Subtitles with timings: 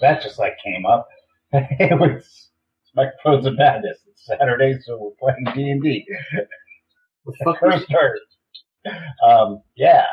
[0.00, 1.08] that just like came up.
[1.52, 2.50] it was
[2.94, 3.98] Microphones of Madness.
[4.08, 6.06] It's Saturday, so we're playing D and D.
[7.60, 8.18] First turn.
[9.26, 10.06] Um, yeah.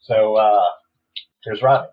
[0.00, 0.64] So uh,
[1.44, 1.88] here's Robin.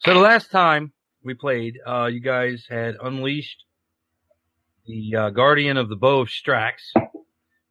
[0.00, 3.64] So the last time we played, uh, you guys had unleashed
[4.86, 6.92] the uh, Guardian of the Bow of Strax,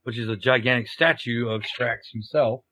[0.02, 2.64] which is a gigantic statue of Strax himself.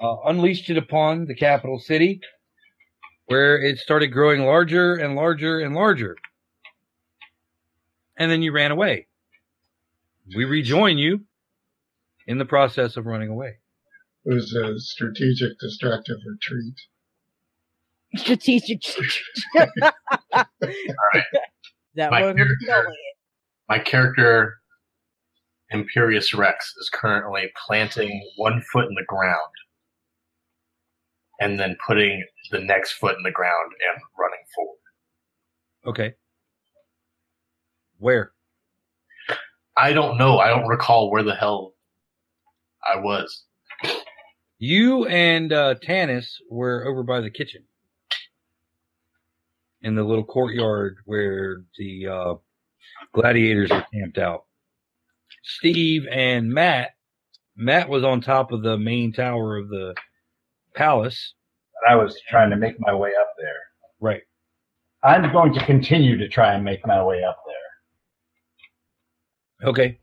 [0.00, 2.20] Uh, unleashed it upon the capital city,
[3.26, 6.16] where it started growing larger and larger and larger.
[8.16, 9.08] And then you ran away.
[10.34, 11.20] We rejoin you
[12.26, 13.58] in the process of running away.
[14.24, 16.74] It was a strategic, destructive retreat.
[18.16, 18.80] Strategic.
[19.56, 19.66] All
[21.14, 21.24] right.
[21.96, 22.92] that My one was character-
[23.68, 24.56] My character,
[25.70, 29.36] Imperious Rex, is currently planting one foot in the ground
[31.40, 34.76] and then putting the next foot in the ground and running forward.
[35.86, 36.14] Okay.
[37.98, 38.32] Where?
[39.76, 40.38] I don't know.
[40.38, 41.74] I don't recall where the hell
[42.86, 43.44] I was.
[44.58, 47.64] You and uh, Tanis were over by the kitchen
[49.82, 52.34] in the little courtyard where the uh,
[53.14, 54.44] gladiators are camped out.
[55.42, 56.90] Steve and Matt.
[57.56, 59.94] Matt was on top of the main tower of the
[60.74, 61.34] palace.
[61.88, 63.56] I was trying to make my way up there.
[64.00, 64.22] Right.
[65.02, 67.80] I'm going to continue to try and make my way up there.
[69.70, 69.98] Okay.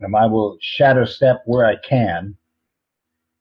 [0.00, 2.36] And I will shadow step where I can.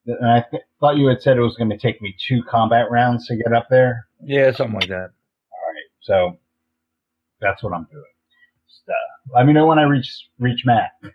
[0.07, 2.89] And I th- thought you had said it was going to take me two combat
[2.89, 4.07] rounds to get up there.
[4.23, 5.09] Yeah, something like that.
[5.51, 6.37] All right, so
[7.41, 8.03] that's what I'm doing.
[8.69, 10.09] Just, uh, let me know when I reach
[10.39, 10.91] reach Matt.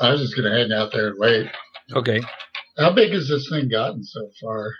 [0.00, 1.46] I was just gonna hang out there and wait.
[1.92, 2.20] Okay.
[2.78, 4.72] How big has this thing gotten so far?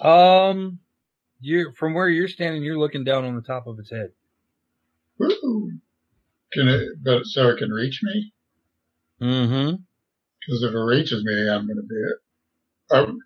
[0.00, 0.78] Um,
[1.40, 2.62] you're from where you're standing.
[2.62, 4.10] You're looking down on the top of its head.
[5.18, 5.72] Woo!
[6.52, 6.88] Can it?
[7.02, 8.32] But so it can reach me?
[9.20, 9.76] Mm-hmm.
[10.40, 11.94] Because if it reaches me, I'm gonna be.
[11.94, 12.18] it.
[12.90, 13.18] I'm,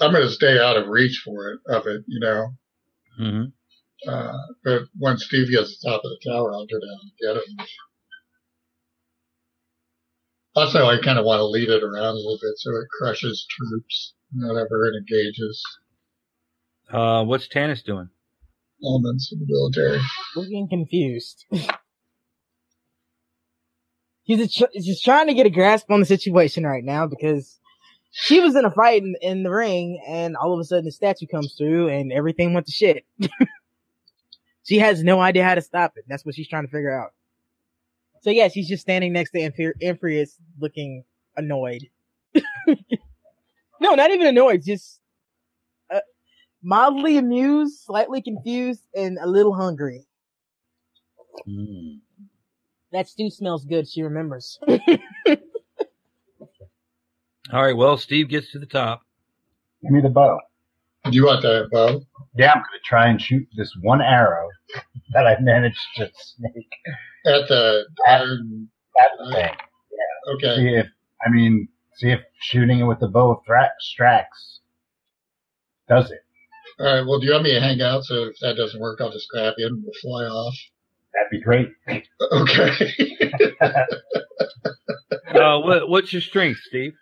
[0.00, 2.48] I'm gonna stay out of reach for it of it, you know.
[3.20, 4.10] Mm-hmm.
[4.10, 4.32] Uh,
[4.64, 7.36] but once Steve gets to the top of the tower, I'll go down and get
[7.36, 7.66] him.
[10.56, 13.46] Also, I kind of want to lead it around a little bit so it crushes
[13.48, 15.62] troops whatever it engages
[16.92, 18.08] Uh, what's Tanis doing?
[18.84, 20.00] elements of the military.
[20.34, 21.44] Looking confused.
[24.24, 27.58] He's tr- just trying to get a grasp on the situation right now because
[28.12, 30.92] she was in a fight in, in the ring and all of a sudden the
[30.92, 33.04] statue comes through and everything went to shit.
[34.64, 36.04] she has no idea how to stop it.
[36.08, 37.10] That's what she's trying to figure out.
[38.22, 41.04] So yeah, she's just standing next to Impher- Imperius looking
[41.36, 41.88] annoyed.
[43.80, 45.00] no, not even annoyed, just
[45.92, 46.00] uh,
[46.62, 50.06] mildly amused, slightly confused, and a little hungry.
[51.48, 52.00] Mm.
[52.92, 53.88] That stew smells good.
[53.88, 54.58] She remembers.
[57.52, 57.76] All right.
[57.76, 59.02] Well, Steve gets to the top.
[59.82, 60.38] Give me the bow.
[61.04, 62.00] Do you want that bow?
[62.36, 64.48] Yeah, I'm going to try and shoot this one arrow
[65.12, 66.68] that I managed to snake
[67.26, 68.68] At the iron.
[69.00, 69.50] at the thing.
[69.90, 70.34] Yeah.
[70.34, 70.56] Okay.
[70.56, 70.86] See if
[71.26, 74.24] I mean, see if shooting it with the bow of Thra- Strax
[75.88, 76.20] does it.
[76.78, 77.06] All right.
[77.06, 78.04] Well, do you want me to hang out?
[78.04, 80.54] So if that doesn't work, I'll just grab you and we'll fly off.
[81.14, 81.68] That'd be great.
[82.32, 83.16] Okay.
[85.32, 86.92] Uh, what, what's your strength, Steve?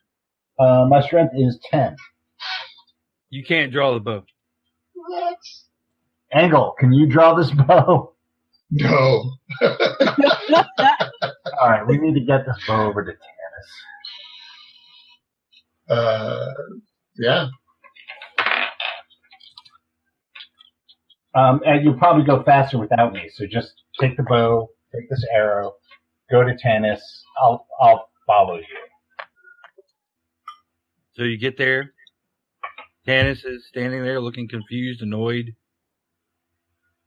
[0.60, 1.96] Uh, my strength is ten.
[3.30, 4.24] You can't draw the bow.
[4.94, 5.38] what?
[6.32, 8.12] Angle, can you draw this bow?
[8.70, 9.32] No.
[9.62, 9.76] All
[11.70, 13.68] right, we need to get this bow over to Tanis.
[15.96, 16.46] Uh,
[17.16, 17.48] yeah.
[21.34, 23.28] Um, and you'll probably go faster without me.
[23.32, 25.74] So just take the bow, take this arrow,
[26.30, 27.00] go to Tanis.
[27.40, 28.64] I'll I'll follow you.
[31.12, 31.92] So you get there.
[33.08, 35.54] Tanis is standing there looking confused, annoyed,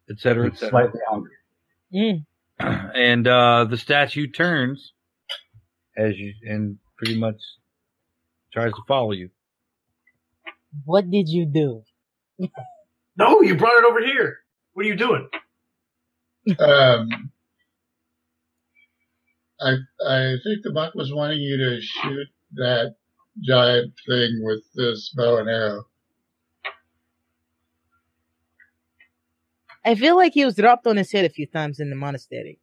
[0.10, 0.70] etc., cetera, et cetera.
[0.70, 1.32] slightly hungry.
[1.94, 2.26] Mm.
[2.96, 4.94] And uh, the statue turns
[5.98, 7.38] as you and pretty much
[8.54, 9.30] tries to follow you.
[10.86, 11.84] What did you do?
[13.18, 14.38] No, you brought it over here.
[14.74, 15.28] What are you doing?
[16.58, 17.32] Um,
[19.60, 19.74] I
[20.08, 22.96] I think the buck was wanting you to shoot that
[23.44, 25.84] giant thing with this bow and arrow.
[29.84, 32.60] I feel like he was dropped on his head a few times in the monastery.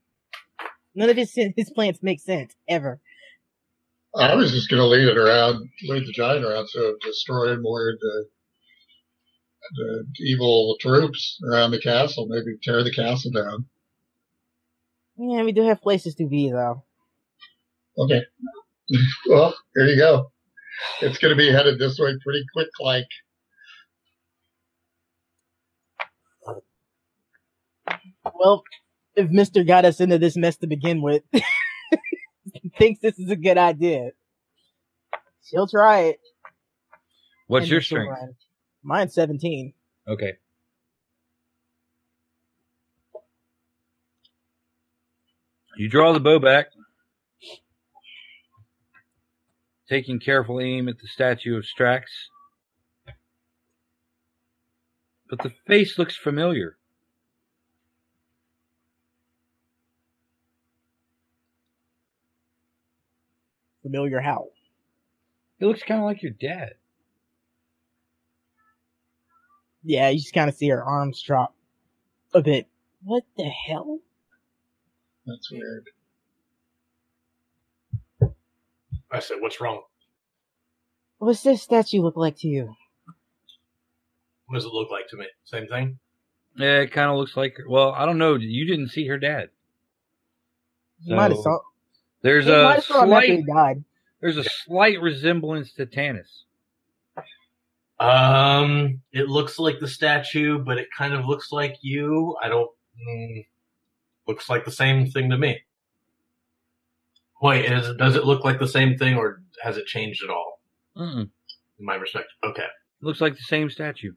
[0.94, 3.00] None of his his plans make sense ever.
[4.16, 7.92] I was just going to lead it around, lead the giant around, so destroy more
[8.00, 8.26] the
[9.74, 12.26] the evil troops around the castle.
[12.28, 13.66] Maybe tear the castle down.
[15.18, 16.84] Yeah, we do have places to be though.
[17.98, 18.22] Okay.
[19.28, 20.30] well, here you go.
[21.02, 23.08] It's going to be headed this way pretty quick, like.
[28.38, 28.62] Well,
[29.16, 31.22] if Mister got us into this mess to begin with,
[32.78, 34.10] thinks this is a good idea,
[35.44, 36.20] she'll try it.
[37.46, 38.10] What's And your strength?
[38.10, 38.34] run.
[38.82, 39.72] Mine's seventeen.
[40.06, 40.34] Okay.
[45.76, 46.66] You draw the bow back,
[49.88, 52.02] taking careful aim at the statue of Strax.
[55.30, 56.76] But the face looks familiar.
[63.88, 64.48] Familiar how?
[65.60, 66.74] It looks kind of like your dad.
[69.82, 71.54] Yeah, you just kind of see her arms drop
[72.34, 72.66] a bit.
[73.02, 74.00] What the hell?
[75.26, 75.86] That's weird.
[79.10, 79.84] I said, "What's wrong?
[81.16, 82.74] What's this statue look like to you?
[84.48, 85.28] What does it look like to me?
[85.44, 85.98] Same thing."
[86.56, 87.56] Yeah, it kind of looks like.
[87.66, 88.34] Well, I don't know.
[88.34, 89.48] You didn't see her dad.
[91.00, 91.58] You might have So, saw.
[92.22, 93.46] There's you might a have saw him after slight.
[93.46, 93.84] died.
[94.20, 96.42] There's a slight resemblance to Tanis.
[98.00, 102.36] Um, it looks like the statue, but it kind of looks like you.
[102.42, 102.70] I don't.
[103.08, 103.46] Mm,
[104.26, 105.60] looks like the same thing to me.
[107.40, 110.60] Wait, is, does it look like the same thing, or has it changed at all?
[110.96, 111.28] Mm-mm.
[111.78, 112.66] In my respect, okay,
[113.00, 114.12] Looks like the same statue.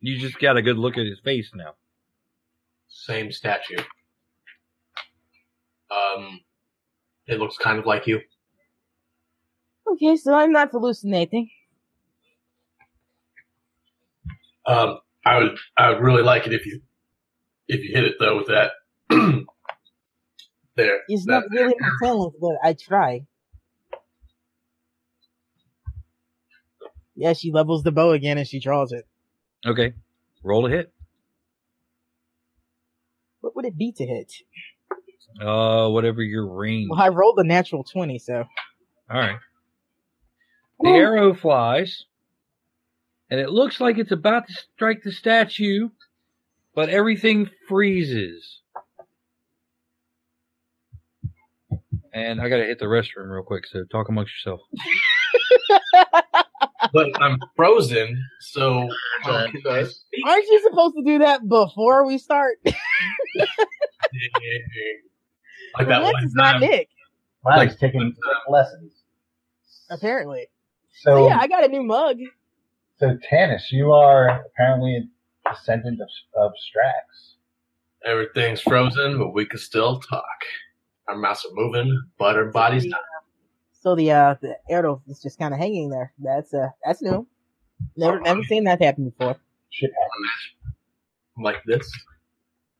[0.00, 1.74] You just got a good look at his face now.
[2.88, 3.76] same statue.
[5.90, 6.40] Um,
[7.26, 8.20] it looks kind of like you.
[9.90, 11.50] Okay, so I'm not hallucinating.
[14.66, 16.80] Um, I would, I would really like it if you,
[17.68, 18.72] if you hit it though with that.
[20.76, 21.00] there.
[21.08, 23.26] It's that- not really my talent, but I try.
[27.14, 29.06] Yeah, she levels the bow again and she draws it.
[29.66, 29.92] Okay.
[30.42, 30.92] Roll a hit.
[33.42, 34.32] What would it be to hit?
[35.40, 36.88] Uh, whatever your range.
[36.90, 38.44] Well, I rolled a natural 20, so.
[39.10, 39.38] All right.
[40.80, 42.06] The arrow flies,
[43.30, 45.90] and it looks like it's about to strike the statue,
[46.74, 48.60] but everything freezes.
[52.12, 54.60] And I gotta hit the restroom real quick, so talk amongst yourself.
[56.92, 58.88] but I'm frozen, so
[59.22, 59.96] how Giant can I does.
[59.96, 60.26] speak?
[60.26, 62.58] Aren't you supposed to do that before we start?
[65.78, 66.60] like that Well, one is not time.
[66.60, 66.88] Nick,
[67.44, 68.14] Wow, Like- he's taking
[68.48, 68.92] lessons.
[69.90, 70.46] apparently.
[71.00, 72.18] So, So yeah, I got a new mug.
[72.98, 76.08] so Tanis, you are apparently a descendant of,
[76.40, 77.34] of Strax.
[78.04, 80.24] Everything's frozen, but we can still talk.
[81.08, 83.00] Our mouths are moving, but our bodies not.
[83.72, 86.12] So the uh the arrow is just kind of hanging there.
[86.18, 87.26] That's uh that's new.
[87.96, 89.36] Never never seen that happen before.
[89.70, 90.74] Shit happens.
[91.36, 91.90] I'm like this,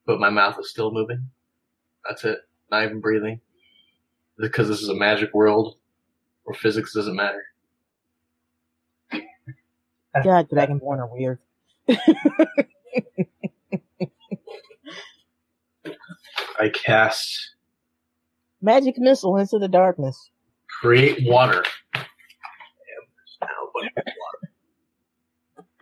[0.07, 1.29] but my mouth is still moving.
[2.07, 2.39] That's it.
[2.73, 3.41] Not even breathing.
[4.39, 5.77] Because this is a magic world
[6.45, 7.43] where physics doesn't matter.
[10.25, 11.39] God, Dragonborn are weird.
[16.59, 17.55] I cast
[18.61, 20.31] Magic missile into the darkness.
[20.81, 21.65] create water.
[21.95, 22.05] Damn,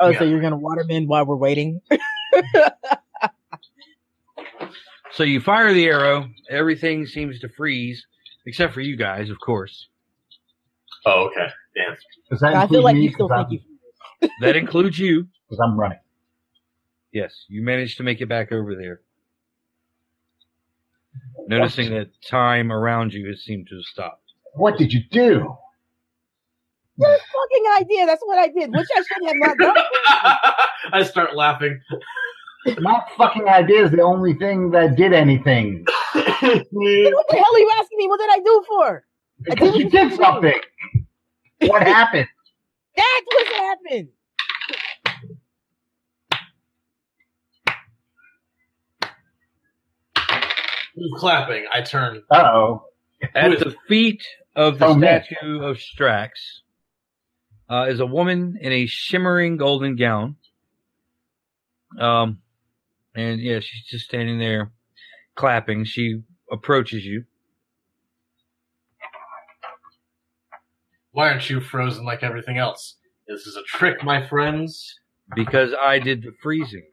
[0.02, 0.18] Oh, Yeah.
[0.18, 1.82] so you're gonna waterman while we're waiting?
[5.12, 8.04] So you fire the arrow, everything seems to freeze,
[8.46, 9.88] except for you guys, of course.
[11.06, 11.48] Oh, okay.
[11.74, 11.96] Damn.
[12.30, 13.02] Does that I feel include like me?
[13.02, 13.62] you still Because think
[14.22, 14.30] I'm, you.
[14.46, 15.26] That includes you.
[15.48, 15.98] 'cause I'm running.
[17.12, 19.00] Yes, you managed to make it back over there.
[21.48, 24.22] Noticing that time around you has seemed to have stopped.
[24.54, 25.56] What did you do?
[26.96, 28.06] Your fucking idea.
[28.06, 29.74] That's what I did, which I should have not done.
[30.92, 31.80] I start laughing.
[32.78, 35.86] My fucking idea is the only thing that did anything.
[36.42, 38.08] What the hell are you asking me?
[38.08, 39.04] What did I do for?
[39.50, 40.60] I Because did you what did you something.
[41.68, 42.26] What happened?
[42.96, 44.08] That's what happened.
[50.94, 51.64] Who's clapping?
[51.72, 52.22] I turn.
[52.30, 52.84] Uh oh.
[53.34, 54.22] At the feet
[54.56, 55.22] of the Oh, man.
[55.24, 56.30] statue of Strax
[57.68, 60.36] uh, is a woman in a shimmering golden gown.
[61.98, 62.38] Um,
[63.14, 64.72] and yeah, she's just standing there
[65.34, 65.84] clapping.
[65.84, 67.24] She approaches you.
[71.12, 72.96] Why aren't you frozen like everything else?
[73.26, 74.98] This is a trick, my friends.
[75.34, 76.86] Because I did the freezing.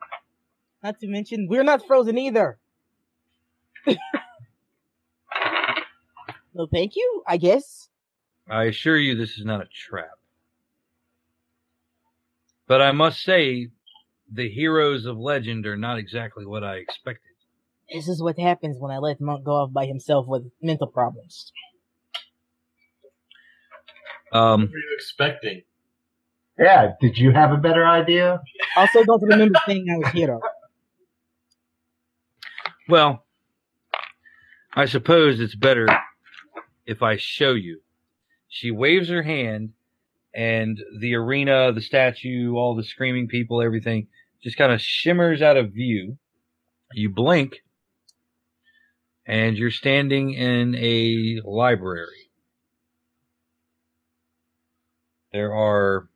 [0.83, 2.59] Not to mention, we're not frozen either.
[3.85, 3.97] well,
[6.71, 7.89] thank you, I guess.
[8.49, 10.11] I assure you this is not a trap.
[12.67, 13.69] But I must say,
[14.31, 17.31] the heroes of legend are not exactly what I expected.
[17.93, 21.51] This is what happens when I let Monk go off by himself with mental problems.
[24.33, 25.61] Um, What were you expecting?
[26.59, 28.41] Yeah, did you have a better idea?
[28.75, 30.41] Also, don't remember saying I was hero.
[32.89, 33.25] well,
[34.73, 35.87] I suppose it's better
[36.85, 37.81] if I show you.
[38.49, 39.73] She waves her hand,
[40.37, 44.07] and the arena, the statue, all the screaming people, everything
[44.43, 46.17] just kind of shimmers out of view.
[46.93, 47.63] You blink,
[49.25, 52.29] and you're standing in a library.
[55.33, 56.07] There are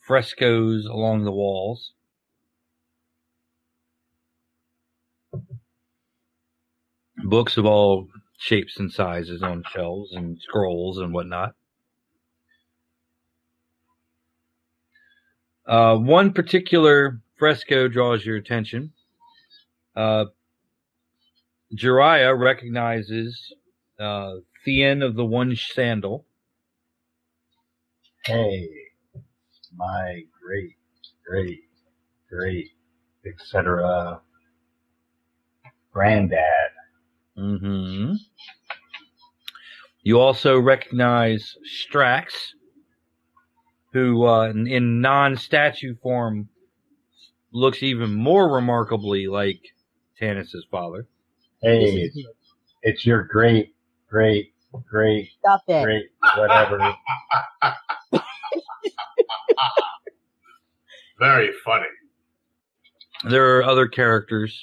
[0.00, 1.92] frescoes along the walls.
[7.24, 11.54] Books of all shapes and sizes on shelves and scrolls and whatnot.
[15.66, 18.92] Uh, one particular fresco draws your attention.
[19.96, 20.26] Uh,
[21.74, 23.52] Jiraiya recognizes
[23.98, 26.24] uh, Thean of the One Sandal.
[28.24, 28.68] Hey,
[29.76, 30.76] my great,
[31.26, 31.60] great,
[32.30, 32.70] great,
[33.26, 34.20] etc.
[35.92, 36.70] Granddad.
[37.36, 38.12] hmm
[40.02, 42.32] You also recognize Strax,
[43.96, 46.50] who uh, in, in non-statue form
[47.50, 49.58] looks even more remarkably like
[50.20, 51.06] Tanis's father.
[51.62, 52.10] Hey,
[52.82, 53.74] it's, your great,
[54.06, 54.52] great,
[54.86, 55.82] great, Stop that.
[55.84, 56.04] great,
[56.36, 56.94] whatever.
[61.18, 61.86] Very funny.
[63.30, 64.62] There are other characters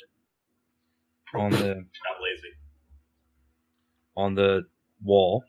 [1.33, 2.53] on the Not lazy.
[4.15, 4.67] on the
[5.03, 5.43] wall.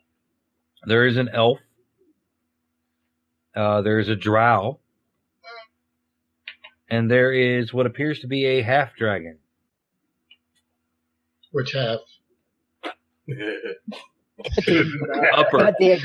[0.85, 1.59] There is an elf.
[3.55, 4.79] Uh, there is a drow.
[6.89, 9.39] And there is what appears to be a half dragon.
[11.51, 11.99] Which half?
[15.33, 15.57] Upper.
[15.57, 15.99] God damn.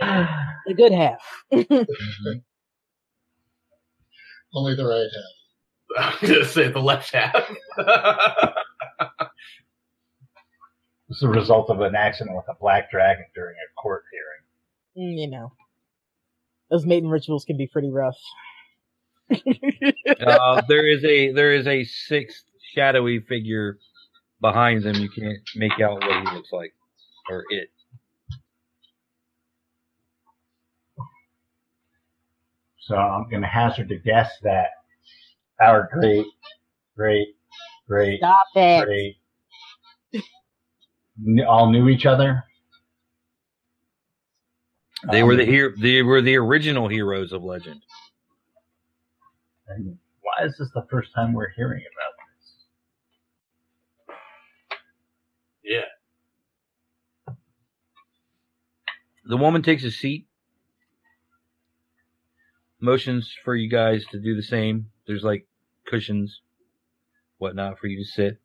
[0.66, 1.18] The good half.
[4.54, 5.24] Only the right half.
[6.22, 7.50] I'm gonna say the left half.
[11.08, 15.14] It's the result of an accident with a black dragon during a court hearing.
[15.14, 15.52] Mm, you know,
[16.70, 18.16] those mating rituals can be pretty rough.
[19.30, 23.78] Uh, there is a there is a sixth shadowy figure
[24.40, 24.96] behind them.
[24.96, 26.74] You can't make out what he looks like
[27.30, 27.70] or it.
[32.80, 34.68] So I'm going to hazard to guess that
[35.60, 36.24] our great,
[36.96, 37.28] great,
[37.86, 38.84] great, Stop it.
[38.86, 39.27] great, kn-
[41.46, 42.44] all knew each other.
[45.10, 45.72] They were the Um, hero.
[45.76, 47.82] They were the original heroes of legend.
[49.68, 52.54] And why is this the first time we're hearing about this?
[55.64, 55.84] yeah.
[59.26, 60.26] The woman takes a seat,
[62.80, 64.90] motions for you guys to do the same.
[65.06, 65.46] There's like
[65.86, 66.40] cushions,
[67.38, 68.40] whatnot for you to sit.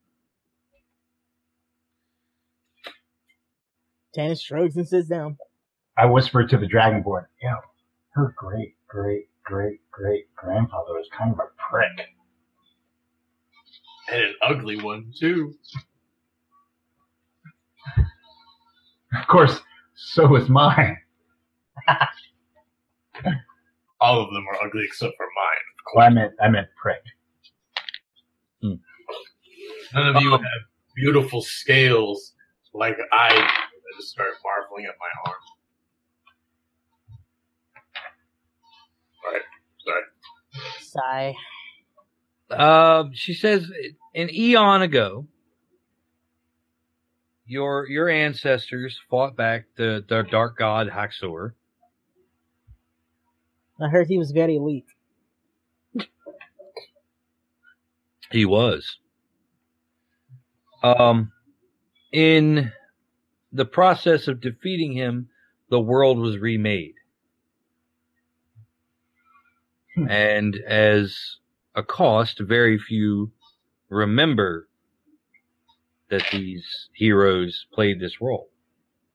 [4.15, 5.38] Tanis shrugs and sits down.
[5.98, 7.55] I whispered to the dragonborn, yo,
[8.12, 12.08] her great, great, great, great grandfather was kind of a prick.
[14.12, 15.55] And an ugly one too.
[19.15, 19.60] Of course,
[19.96, 20.98] so was mine.
[24.01, 25.96] All of them are ugly except for mine.
[25.96, 27.01] Well, I meant, I meant prick.
[29.93, 30.41] None of you have
[30.96, 32.34] beautiful scales
[32.74, 33.48] like I
[33.93, 33.97] do.
[33.97, 35.38] I just start marveling at my arm.
[39.85, 40.03] Sorry.
[40.81, 41.35] Sigh.
[42.50, 43.71] Uh, she says
[44.13, 45.27] an eon ago,
[47.45, 51.55] your your ancestors fought back the, the dark god Haxor.
[53.81, 54.85] I heard he was very elite.
[58.31, 58.97] He was.
[60.81, 61.31] Um,
[62.12, 62.71] in
[63.53, 65.29] the process of defeating him,
[65.69, 66.95] the world was remade.
[69.95, 70.10] Hmm.
[70.10, 71.38] And as
[71.75, 73.31] a cost, very few
[73.89, 74.67] remember
[76.10, 78.50] that these heroes played this role.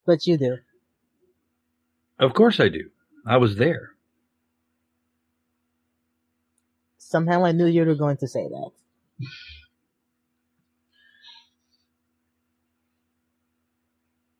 [0.06, 0.58] But you do.
[2.18, 2.90] Of course I do.
[3.26, 3.90] I was there.
[6.96, 8.70] Somehow I knew you were going to say that.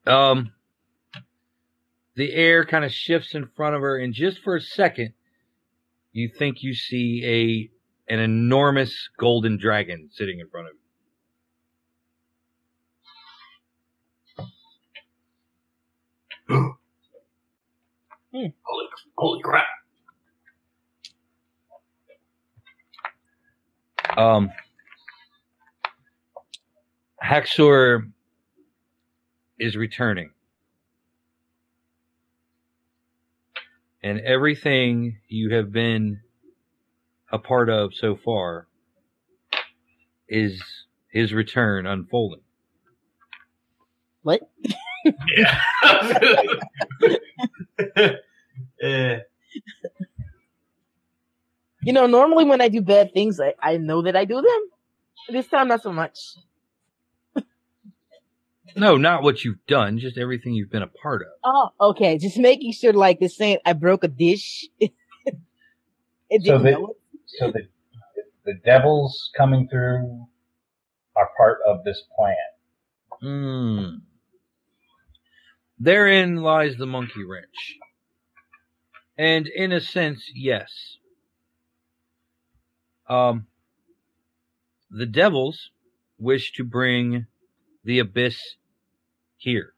[0.09, 0.53] Um,
[2.17, 5.13] the air kind of shifts in front of her, and just for a second,
[6.13, 7.71] you think you see
[8.09, 10.79] a an enormous golden dragon sitting in front of you.
[18.33, 18.55] Holy,
[19.17, 19.67] holy crap.
[24.17, 24.51] Um,
[27.21, 28.09] Haxor
[29.59, 30.31] is returning.
[34.03, 36.21] And everything you have been
[37.33, 38.67] a part of so far
[40.29, 40.63] is
[41.11, 42.43] his return unfolding.
[44.23, 44.41] What?
[45.37, 45.61] Yeah.
[51.83, 54.61] You know, normally when I do bad things, I, I know that I do them.
[55.31, 56.19] This time, not so much.
[58.77, 61.29] No, not what you've done, just everything you've been a part of.
[61.45, 62.19] Oh, okay.
[62.19, 64.67] Just making sure, like, this saying I broke a dish.
[64.81, 64.93] it
[66.31, 66.97] So didn't the- know it.
[67.39, 67.69] So the
[68.45, 70.27] the devils coming through
[71.17, 72.37] are part of this plan.
[73.21, 73.97] Hmm.
[75.79, 77.77] Therein lies the monkey wrench.
[79.19, 80.71] And in a sense, yes.
[83.09, 83.47] Um,
[84.91, 85.71] the devils
[86.19, 87.27] wish to bring
[87.85, 88.39] the abyss
[89.39, 89.73] here.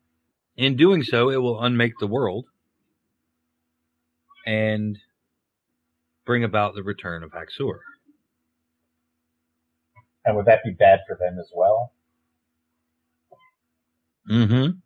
[0.57, 2.46] In doing so, it will unmake the world
[4.46, 4.99] and
[6.27, 7.81] bring about the return of Haxor.
[10.25, 11.92] And would that be bad for them as well?
[14.31, 14.79] Mm-hmm.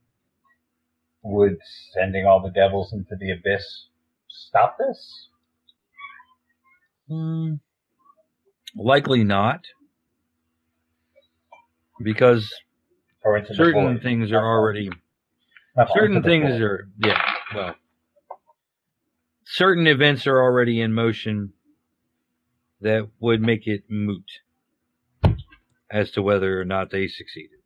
[1.22, 1.58] Would
[1.92, 3.88] sending all the devils into the abyss
[4.28, 5.28] stop this?
[7.08, 7.54] Hmm.
[8.76, 9.64] likely not.
[12.02, 12.52] Because
[13.24, 14.02] Or into certain void?
[14.02, 14.90] things are already
[15.76, 17.20] Not all certain things are yeah
[17.54, 17.74] well
[19.44, 21.52] certain events are already in motion
[22.80, 24.24] that would make it moot
[25.90, 27.58] as to whether or not they succeeded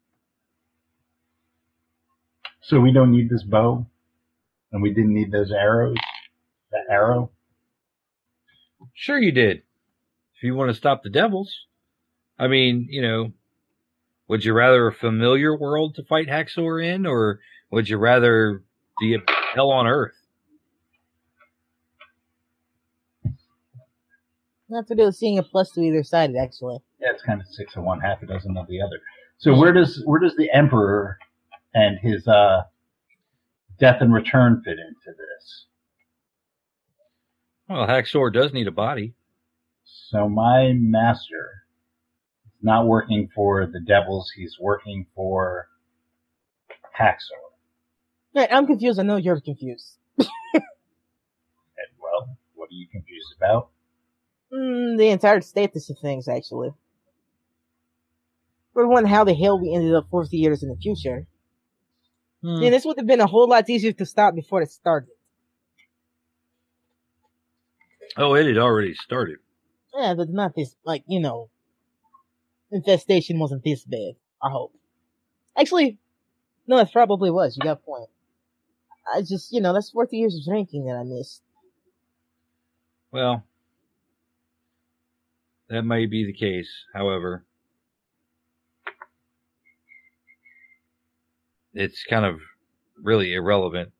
[2.60, 3.86] So we don't need this bow,
[4.72, 5.96] and we didn't need those arrows.
[6.70, 7.30] That arrow.
[8.94, 9.62] sure you did
[10.36, 11.64] if you want to stop the devils
[12.38, 13.32] i mean you know
[14.28, 18.62] would you rather a familiar world to fight haxor in or would you rather
[19.00, 19.18] the
[19.54, 20.14] hell on earth
[24.70, 26.78] That's what it was seeing a plus to either side, actually.
[27.00, 29.00] Yeah, it's kind of six of one, half a dozen of the other.
[29.38, 31.18] So where does where does the emperor
[31.74, 32.64] and his uh,
[33.78, 35.64] death and return fit into this?
[37.68, 39.14] well haxor does need a body
[39.84, 41.67] So my master is
[42.62, 45.68] not working for the devils; he's working for
[46.92, 47.34] Haxor.
[48.34, 48.98] Right, I'm confused.
[48.98, 49.98] I know you're confused.
[50.18, 53.70] And well, what are you confused about?
[54.52, 56.70] Mm, the entire status of things, actually.
[58.72, 61.26] For one, how the hell we ended up 40 years in the future.
[62.42, 62.62] Hmm.
[62.62, 65.10] Yeah, this would have been a whole lot easier to stop before it started.
[68.16, 69.38] oh it had already started
[69.94, 71.50] Yeah, but not this, like, you know,
[72.70, 74.74] infestation wasn't this bad, I hope.
[75.58, 75.98] Actually,
[76.66, 77.56] no, it probably was.
[77.56, 78.08] You got a point.
[79.12, 81.42] I just, you know, that's 40 years of drinking that I missed.
[83.10, 83.44] Well,
[85.68, 86.68] that may be the case.
[86.94, 87.44] However,
[91.72, 92.40] it's kind of
[93.02, 93.92] really irrelevant.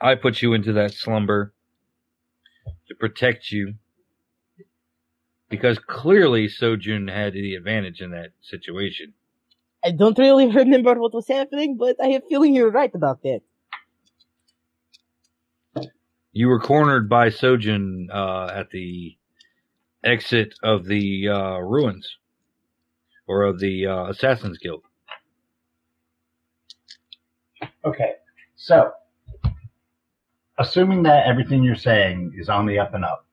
[0.00, 1.52] I put you into that slumber
[2.88, 3.74] to protect you
[5.48, 9.12] because clearly Sojun had the advantage in that situation.
[9.84, 13.22] I don't really remember what was happening, but I have a feeling you're right about
[13.22, 13.40] that.
[16.32, 19.16] You were cornered by Sojun uh, at the
[20.04, 22.18] exit of the uh, ruins
[23.26, 24.82] or of the uh, Assassin's Guild.
[27.84, 28.12] Okay,
[28.56, 28.92] so
[30.58, 33.25] assuming that everything you're saying is on the up and up,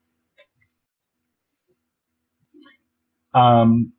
[3.33, 3.93] um,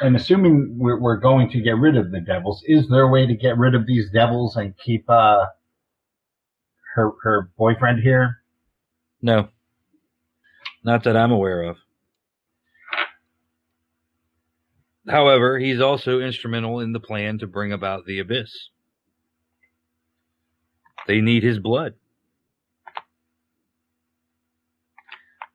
[0.00, 3.26] and assuming we're, we're going to get rid of the devils, is there a way
[3.26, 5.46] to get rid of these devils and keep uh,
[6.94, 8.42] her her boyfriend here?
[9.22, 9.48] No.
[10.84, 11.76] Not that I'm aware of.
[15.08, 18.70] However, he's also instrumental in the plan to bring about the abyss.
[21.06, 21.94] They need his blood.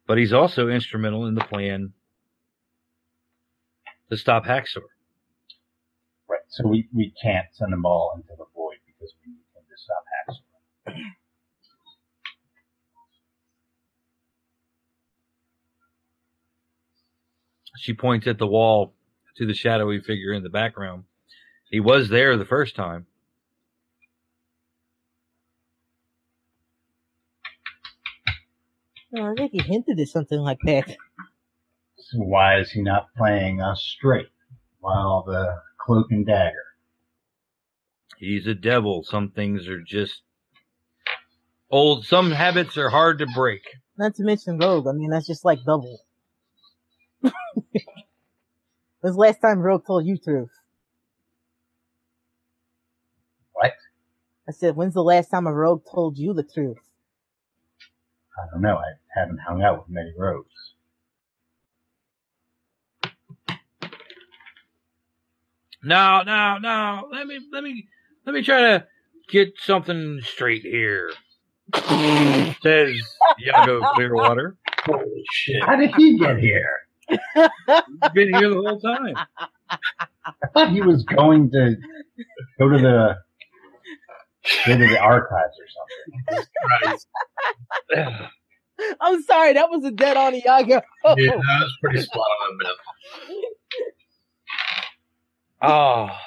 [0.07, 1.93] But he's also instrumental in the plan
[4.11, 4.81] to stop Haxor.
[6.29, 6.41] Right.
[6.49, 9.77] So we, we can't send them all into the void because we need him to
[9.77, 10.43] stop Haxor.
[17.77, 18.93] She points at the wall
[19.37, 21.05] to the shadowy figure in the background.
[21.71, 23.07] He was there the first time.
[29.17, 30.95] I think he hinted at something like that.
[32.11, 34.27] So why is he not playing us straight
[34.81, 36.75] while the cloak and dagger?
[38.17, 39.03] He's a devil.
[39.03, 40.21] Some things are just
[41.69, 42.05] old.
[42.05, 43.61] Some habits are hard to break.
[43.97, 44.87] Not to mention Rogue.
[44.87, 46.01] I mean, that's just like double.
[47.21, 47.31] When's
[49.01, 50.51] the last time Rogue told you truth?
[53.53, 53.71] What?
[54.49, 56.77] I said, when's the last time a Rogue told you the truth?
[58.37, 58.75] I don't know.
[58.75, 60.70] I haven't hung out with many rogues.
[65.83, 67.09] No, no, no.
[67.11, 67.87] Let me, let me,
[68.25, 68.87] let me try to
[69.29, 71.11] get something straight here.
[72.61, 72.95] Says
[73.45, 74.57] Iago Clearwater.
[74.85, 75.63] Holy shit.
[75.63, 76.75] How did he get here?
[77.09, 79.15] He's been here the whole time.
[80.43, 81.75] I thought he was going to
[82.59, 83.15] go to the
[84.65, 85.67] go to the archives or
[87.95, 88.17] something.
[89.01, 90.81] I'm sorry, that was a dead on Iago.
[91.17, 92.71] Yeah, that was pretty spot on, man.
[95.61, 96.17] Ah.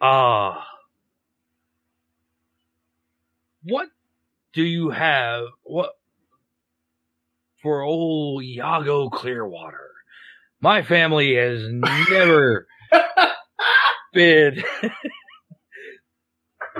[0.00, 0.66] Ah.
[3.62, 3.88] What
[4.52, 5.44] do you have?
[5.62, 5.92] What
[7.62, 9.90] for old Iago Clearwater?
[10.60, 12.66] My family has never
[14.12, 14.62] been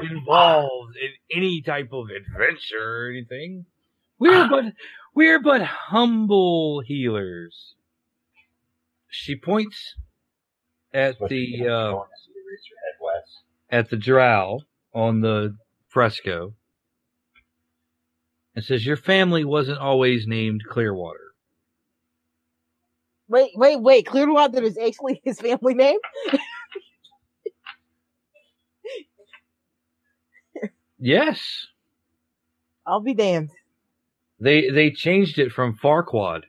[0.02, 3.64] involved in any type of adventure or anything.
[4.18, 4.64] We're but
[5.14, 7.74] we're but humble healers.
[9.08, 9.94] She points
[10.94, 13.42] at Supposed to be the uh, going to see the Reach Your Head West.
[13.70, 14.60] at the drow
[14.94, 15.56] on the
[15.88, 16.54] fresco
[18.54, 21.18] and says your family wasn't always named Clearwater.
[23.28, 24.04] Wait, wait, wait.
[24.06, 25.98] Clearwater is actually his family name?
[30.98, 31.66] Yes,
[32.86, 33.50] I'll be damned.
[34.38, 36.42] they they changed it from Farquad.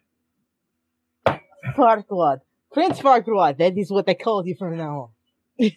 [1.75, 2.41] Farquad.
[2.73, 2.85] Farquaad.
[2.87, 3.57] Prince Farquaad.
[3.57, 5.11] That is what they call you from now
[5.59, 5.71] on.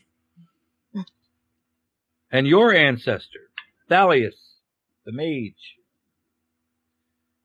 [2.33, 3.51] And your ancestor,
[3.89, 4.35] Thalius,
[5.07, 5.77] the mage.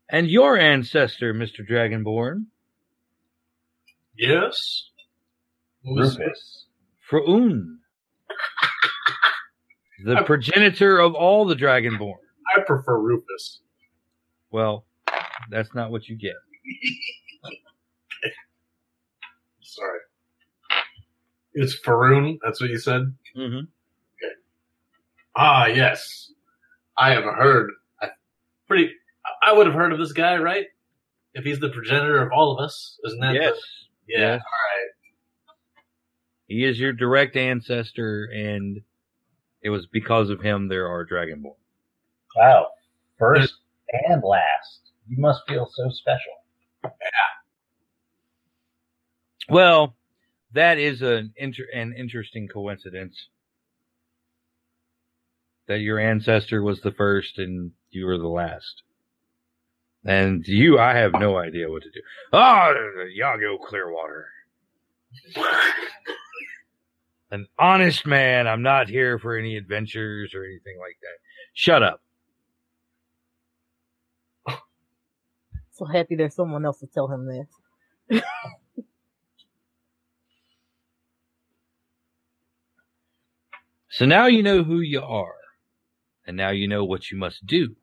[0.10, 1.60] And your ancestor, Mr.
[1.70, 2.46] Dragonborn,
[4.18, 4.90] Yes.
[5.84, 6.66] What was- Rufus.
[7.10, 7.78] Fraun.
[10.04, 12.18] The progenitor of all the Dragonborn.
[12.56, 13.62] I prefer Rufus.
[14.52, 14.86] Well,
[15.50, 16.36] that's not what you get.
[19.72, 20.00] Sorry.
[21.54, 22.38] It's Faroon.
[22.44, 23.14] That's what you said.
[23.38, 23.66] Mm-hmm.
[25.36, 26.32] Ah, yes.
[26.98, 27.72] I have heard.
[28.02, 28.10] I
[28.68, 28.92] pretty.
[29.46, 30.66] I would have heard of this guy, right?
[31.34, 33.34] If he's the progenitor of all of us, isn't that?
[33.34, 33.54] Yes.
[34.08, 34.20] The, yeah.
[34.20, 34.42] Yes.
[34.42, 34.92] All
[36.48, 38.82] He is your direct ancestor, and
[39.62, 41.56] it was because of him there are Dragonborn.
[42.36, 42.68] Wow.
[43.18, 43.54] First
[44.10, 44.92] and last.
[45.08, 46.34] You must feel so special.
[49.52, 49.96] Well,
[50.54, 53.28] that is an inter- an interesting coincidence
[55.68, 58.84] that your ancestor was the first and you were the last.
[60.06, 62.00] And you, I have no idea what to do.
[62.32, 62.74] Oh,
[63.14, 64.30] Iago Clearwater.
[67.32, 68.48] An honest man.
[68.48, 71.18] I'm not here for any adventures or anything like that.
[71.54, 72.02] Shut up.
[75.74, 78.22] So happy there's someone else to tell him this.
[84.02, 85.36] So now you know who you are.
[86.26, 87.76] And now you know what you must do.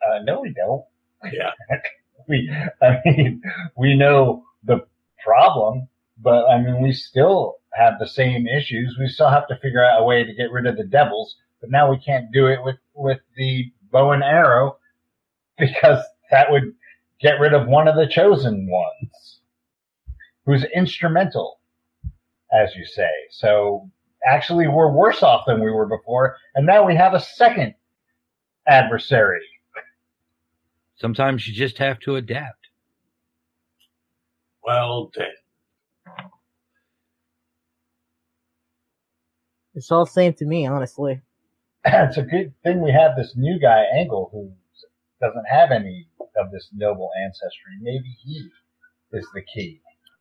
[0.00, 0.84] Uh, no, we don't.
[1.32, 1.50] Yeah.
[2.28, 2.48] We,
[2.80, 3.42] I mean,
[3.76, 4.86] we know the
[5.24, 8.96] problem, but I mean, we still have the same issues.
[8.96, 11.72] We still have to figure out a way to get rid of the devils, but
[11.72, 14.76] now we can't do it with, with the bow and arrow
[15.58, 16.72] because that would
[17.20, 19.40] get rid of one of the chosen ones
[20.46, 21.58] who's instrumental,
[22.52, 23.10] as you say.
[23.32, 23.90] So
[24.26, 27.74] actually we're worse off than we were before, and now we have a second
[28.66, 29.40] adversary.
[30.96, 32.68] Sometimes you just have to adapt.
[34.64, 35.26] Well done.
[39.74, 41.20] It's all the same to me, honestly.
[41.84, 44.52] it's a good thing we have this new guy, Angle, who
[45.20, 46.06] doesn't have any
[46.36, 47.72] of this noble ancestry.
[47.80, 48.48] Maybe he
[49.12, 49.80] is the key.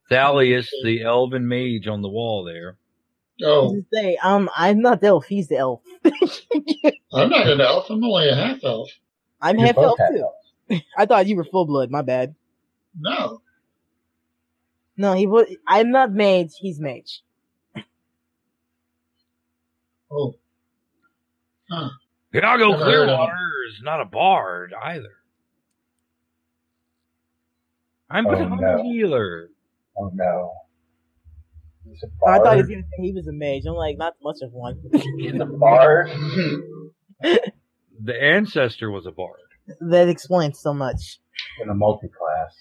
[0.09, 2.77] Sally is the elven mage on the wall there.
[3.43, 5.25] Oh, Say, um, I'm not the elf.
[5.25, 5.81] He's the elf.
[7.13, 7.89] I'm not an elf.
[7.89, 8.89] I'm only a half elf.
[9.41, 10.27] I'm You're half elf too.
[10.69, 10.83] elves.
[10.97, 11.89] I thought you were full blood.
[11.91, 12.35] My bad.
[12.99, 13.41] No.
[14.97, 15.47] No, he was.
[15.67, 16.51] I'm not mage.
[16.59, 17.21] He's mage.
[20.11, 20.35] Oh.
[21.69, 21.89] Huh.
[22.35, 23.15] Iago Never heard of him.
[23.15, 25.13] Clearwater is not a bard either.
[28.09, 28.83] I'm Oh, but a no.
[28.83, 29.49] healer.
[29.97, 30.53] Oh no.
[31.83, 32.43] He's a I bard.
[32.43, 33.63] thought he was gonna say he was a mage.
[33.67, 34.79] I'm like, not much of one.
[35.17, 36.09] He's a bard.
[38.03, 39.37] The ancestor was a bard.
[39.79, 41.19] that explains so much.
[41.61, 42.55] in a multi-class.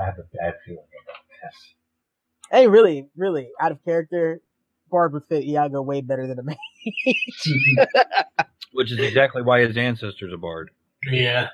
[0.00, 1.74] I have a bad feeling about this.
[2.50, 4.40] Hey, really, really, out of character,
[4.90, 6.56] Bard would fit Iago way better than a mage.
[8.72, 10.70] Which is exactly why his ancestor's a bard.
[11.10, 11.48] Yeah.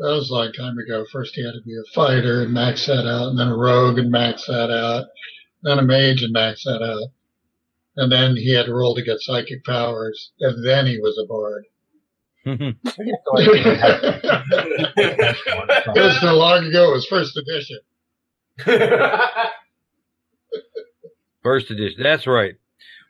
[0.00, 1.04] That was a long time ago.
[1.12, 3.98] First he had to be a fighter and max that out, and then a rogue
[3.98, 5.08] and max that out,
[5.62, 7.10] then a mage and max that out.
[7.96, 11.26] And then he had to roll to get psychic powers, and then he was a
[11.26, 11.66] bard.
[12.46, 12.96] We get to,
[13.34, 14.02] like, have
[15.94, 17.80] It was so long ago, it was first edition.
[21.42, 22.02] first edition.
[22.02, 22.54] That's right.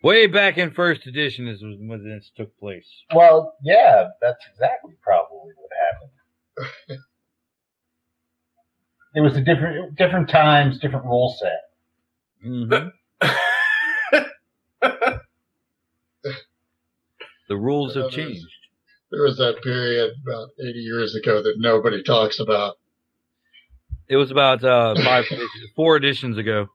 [0.02, 2.88] Way back in first edition is when this took place.
[3.14, 5.29] well, yeah, that's exactly probably what happened.
[9.12, 11.62] It was a different, different times, different rule set.
[12.42, 12.68] hmm
[17.48, 18.46] the rules have changed.
[19.10, 22.76] There was that period about 80 years ago that nobody talks about.
[24.08, 25.24] It was about uh, five,
[25.74, 26.68] four editions ago.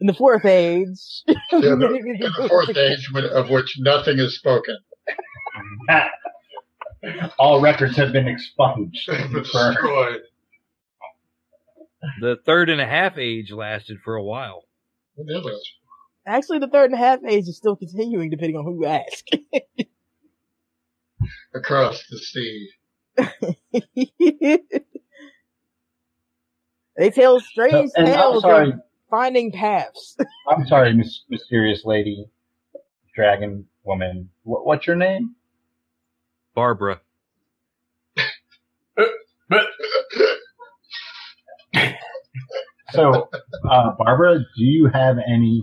[0.00, 0.98] In the fourth age.
[1.26, 4.76] Yeah, the, the fourth age of which nothing is spoken.
[7.38, 9.06] All records have been expunged.
[9.06, 9.34] Burned.
[9.34, 10.22] Destroyed.
[12.20, 14.64] The third and a half age lasted for a while.
[15.14, 15.68] What is it?
[16.26, 19.24] Actually, the third and a half age is still continuing, depending on who you ask.
[21.54, 22.68] Across the sea.
[26.96, 28.74] they tell strange and I'm tales of
[29.08, 30.16] finding paths.
[30.50, 32.26] I'm sorry, Miss Mysterious Lady,
[33.14, 34.28] Dragon Woman.
[34.42, 35.34] What, what's your name?
[36.56, 37.00] Barbara.
[42.92, 43.28] So,
[43.70, 45.62] uh, Barbara, do you have any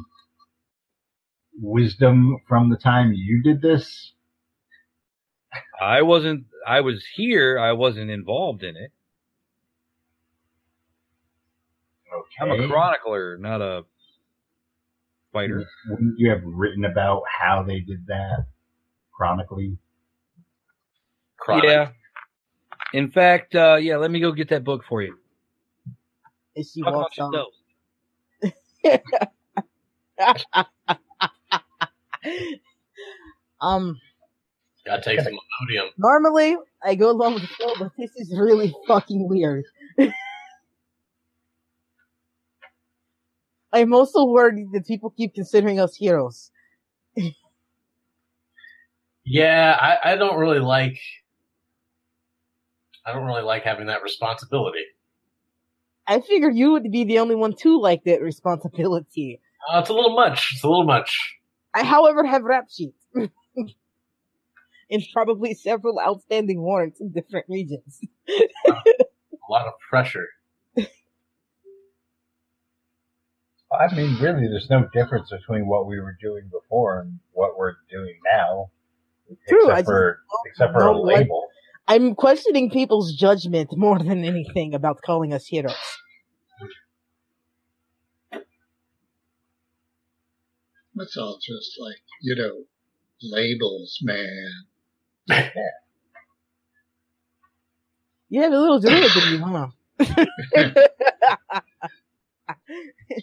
[1.60, 4.14] wisdom from the time you did this?
[5.82, 6.46] I wasn't.
[6.66, 7.58] I was here.
[7.60, 8.92] I wasn't involved in it.
[12.40, 13.84] I'm a chronicler, not a
[15.32, 15.66] fighter.
[15.90, 18.46] Wouldn't you have written about how they did that
[19.12, 19.78] chronically?
[21.44, 21.66] Chronic.
[21.66, 21.90] Yeah.
[22.94, 23.98] In fact, uh, yeah.
[23.98, 25.18] Let me go get that book for you.
[26.56, 27.48] And she Talk walks about on.
[33.62, 34.00] um,
[34.86, 35.90] Gotta take some Imodium.
[35.98, 39.66] normally I go along with the flow, but this is really fucking weird.
[43.74, 46.52] I'm also worried that people keep considering us heroes.
[49.26, 51.00] Yeah, I, I don't really like.
[53.06, 54.84] I don't really like having that responsibility.
[56.08, 59.42] I figured you would be the only one to like that responsibility.
[59.72, 60.52] Uh, it's a little much.
[60.54, 61.18] It's a little much.
[61.74, 62.98] I, however, have rap sheets.
[63.16, 63.30] and
[65.14, 68.00] probably several outstanding warrants in different regions.
[68.68, 68.74] A
[69.50, 70.28] lot of pressure.
[70.78, 70.88] I
[73.96, 78.16] mean, really, there's no difference between what we were doing before and what we're doing
[78.32, 78.70] now,
[79.48, 81.43] True, I except just for except for a don't like- label.
[81.88, 85.76] I'm questioning people's judgment more than anything about calling us heroes.
[90.96, 92.66] It's all just like, you know,
[93.22, 94.66] labels, man.
[98.30, 99.68] You have a little druid in you, huh?
[100.00, 100.78] Spent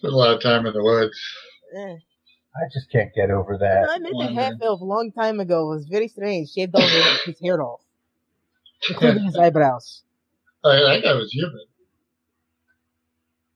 [0.05, 1.18] a lot of time in the woods.
[1.77, 3.88] I just can't get over that.
[3.90, 4.40] I met a wonder.
[4.40, 5.70] half elf a long time ago.
[5.70, 6.51] It was very strange.
[6.51, 7.81] Shaved all his, his hair off,
[8.88, 10.03] including his eyebrows.
[10.64, 11.64] I, that guy was human.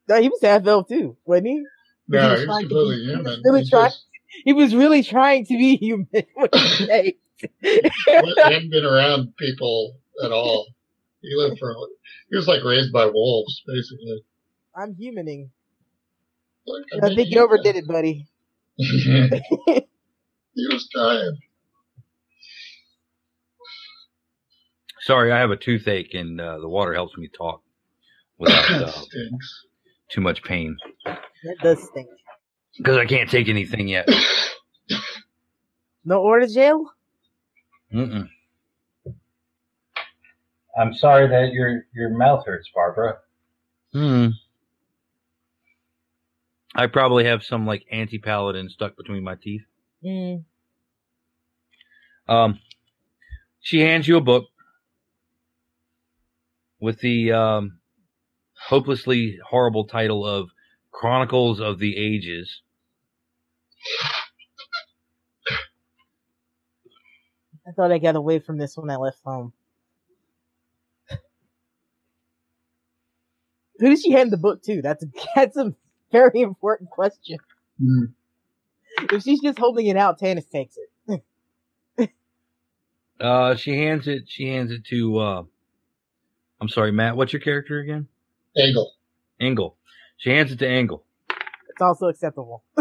[0.08, 1.64] No, he was half elf too, wasn't he?
[2.08, 3.42] No, was he was completely be- he was human.
[3.44, 4.04] really He trying- just
[4.44, 6.08] He was really trying to be human.
[7.60, 7.82] He
[8.42, 10.66] hadn't been around people at all.
[11.20, 11.74] He lived for,
[12.30, 14.24] he was like raised by wolves, basically.
[14.74, 15.48] I'm humaning.
[16.66, 18.26] Look, I think you overdid it, buddy.
[18.76, 19.82] he
[20.54, 21.36] was trying.
[25.04, 27.62] Sorry, I have a toothache, and uh, the water helps me talk
[28.38, 28.90] without uh,
[30.10, 30.78] too much pain.
[31.04, 32.08] That does stink.
[32.78, 34.08] Because I can't take anything yet.
[36.06, 36.84] No Orajel?
[37.94, 38.28] Mm-mm.
[40.78, 43.20] I'm sorry that your your mouth hurts, Barbara.
[43.94, 44.26] Hmm.
[46.74, 49.62] I probably have some like anti-paladin stuck between my teeth.
[50.04, 50.44] Mm.
[52.28, 52.60] Um,
[53.62, 54.44] she hands you a book
[56.84, 57.78] with the um,
[58.68, 60.50] hopelessly horrible title of
[60.92, 62.60] Chronicles of the Ages.
[67.66, 69.54] I thought I got away from this when I left home.
[73.78, 74.82] Who did she hand the book to?
[74.82, 75.74] That's a, that's a
[76.12, 77.38] very important question.
[77.82, 78.12] Mm.
[79.10, 80.90] If she's just holding it out, Tanis takes it.
[83.20, 84.24] Uh, she hands it.
[84.26, 85.18] She hands it to.
[85.18, 85.42] Uh,
[86.64, 87.14] I'm sorry, Matt.
[87.14, 88.08] What's your character again?
[88.56, 88.86] Eggle.
[89.38, 89.76] Engel.
[90.16, 91.04] She hands it to Engel.
[91.68, 92.64] It's also acceptable.
[92.78, 92.80] I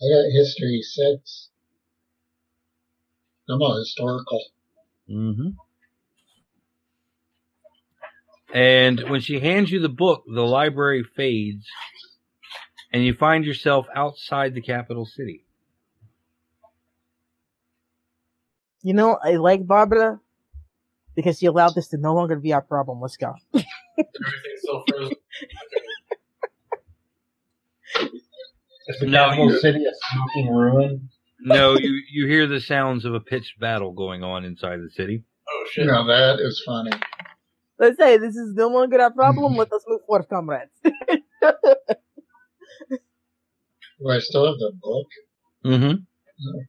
[0.00, 1.50] got history six.
[3.46, 4.42] I'm all historical.
[5.10, 5.48] Mm-hmm.
[8.54, 11.66] And when she hands you the book, the library fades,
[12.90, 15.44] and you find yourself outside the capital city.
[18.82, 20.20] You know, I like Barbara
[21.14, 23.00] because she allowed this to no longer be our problem.
[23.00, 23.34] Let's go.
[23.54, 25.16] Everything's so frozen.
[28.88, 31.10] Is the No, capital you- city a smoking ruin?
[31.42, 35.24] No, you you hear the sounds of a pitched battle going on inside the city.
[35.48, 35.86] Oh shit.
[35.86, 36.90] Now that is funny.
[37.78, 39.56] Let's say this is no longer our problem.
[39.56, 40.70] Let us move forward, comrades.
[40.82, 40.90] Do
[44.10, 45.06] I still have the book?
[45.64, 45.84] Mm-hmm.
[45.86, 46.66] Okay.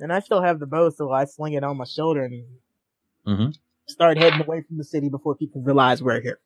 [0.00, 2.44] And I still have the bow, so I sling it on my shoulder and
[3.26, 3.50] Mm-hmm.
[3.88, 6.38] start heading away from the city before people realize we're here.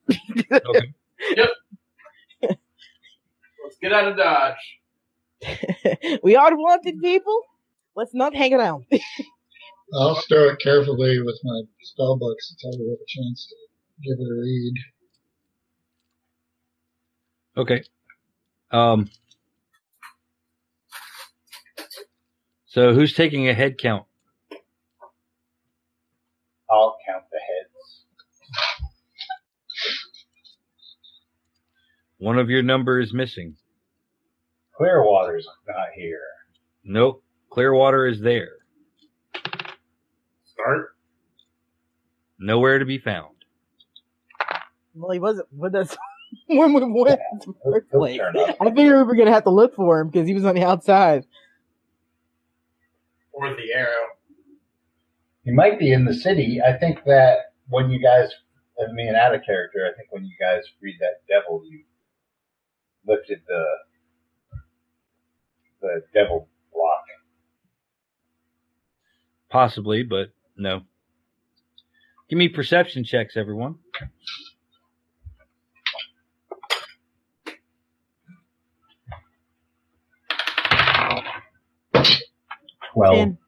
[0.53, 0.95] Okay.
[1.37, 1.49] Yep.
[2.43, 4.55] Let's get out of Dodge.
[6.23, 7.41] we are wanted people.
[7.97, 8.85] Let's not hang around.
[9.95, 14.19] I'll stir it carefully with my spell books until we have a chance to give
[14.21, 14.75] it a read.
[17.57, 17.83] Okay.
[18.71, 19.11] Um.
[22.79, 24.05] So who's taking a head count?
[26.71, 28.05] I'll count the heads.
[32.19, 33.57] One of your number is missing.
[34.77, 36.21] Clearwater's not here.
[36.85, 37.25] Nope.
[37.51, 38.51] Clearwater is there.
[40.45, 40.95] Start.
[42.39, 43.35] Nowhere to be found.
[44.95, 45.97] well, he wasn't with us
[46.47, 48.21] when we went Yeah, to first place.
[48.61, 50.63] I figured we were gonna have to look for him because he was on the
[50.63, 51.27] outside.
[53.41, 54.09] Or the arrow.
[55.45, 56.61] He might be in the city.
[56.61, 58.31] I think that when you guys,
[58.81, 61.85] uh, me and out of character, I think when you guys read that devil, you
[63.07, 63.65] lifted the
[65.81, 67.05] the devil block.
[69.51, 70.83] Possibly, but no.
[72.29, 73.77] Give me perception checks, everyone.
[82.93, 83.15] Twelve.
[83.17, 83.39] Ten.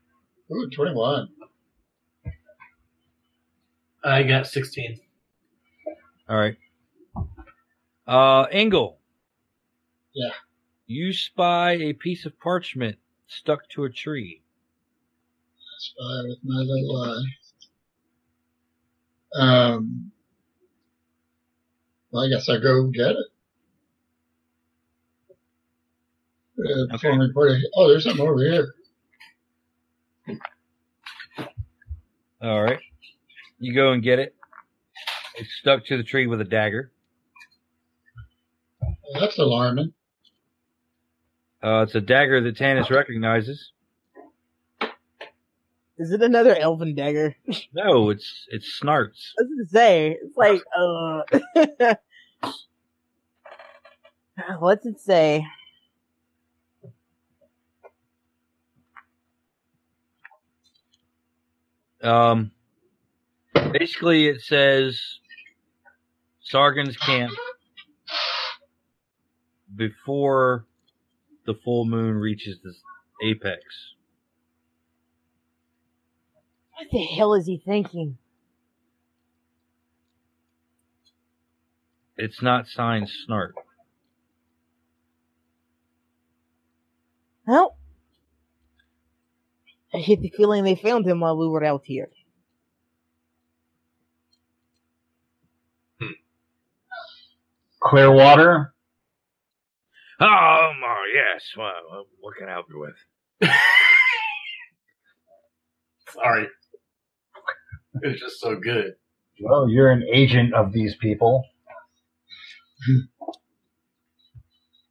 [0.52, 1.28] Ooh, 21.
[4.02, 4.98] I got 16.
[6.28, 6.56] All right.
[8.06, 8.98] Uh, Engel.
[10.14, 10.30] Yeah.
[10.86, 12.96] You spy a piece of parchment
[13.28, 14.42] stuck to a tree.
[15.78, 17.02] Spy with my little
[19.36, 19.40] eye.
[19.40, 20.10] Um,
[22.10, 23.26] well, I guess I go get it.
[26.58, 27.08] Uh, Okay.
[27.08, 27.62] phone recording.
[27.76, 28.74] Oh, there's something over here.
[32.42, 32.78] All right.
[33.58, 34.34] You go and get it.
[35.36, 36.90] It's stuck to the tree with a dagger.
[38.80, 39.92] Well, that's alarming.
[41.62, 43.72] Uh, it's a dagger that Tanis recognizes.
[45.98, 47.36] Is it another elven dagger?
[47.74, 49.34] No, it's it's Snart's.
[49.38, 51.94] I was gonna say, it's like, uh,
[54.58, 55.44] what's it say?
[62.02, 62.52] Um,
[63.72, 65.00] basically, it says
[66.42, 67.32] Sargon's camp
[69.74, 70.66] before
[71.46, 72.74] the full moon reaches the
[73.26, 73.62] apex.
[76.76, 78.16] What the hell is he thinking?
[82.16, 83.52] It's not signed Snart.
[87.46, 87.76] Well,
[89.92, 92.08] I get the feeling they found him while we were out here.
[97.80, 98.74] Clearwater.
[100.20, 101.42] Oh, um, uh, yes.
[101.56, 103.50] Well, what can I help you with?
[106.12, 106.46] Sorry.
[108.02, 108.94] It's just so good.
[109.40, 111.44] Well, you're an agent of these people.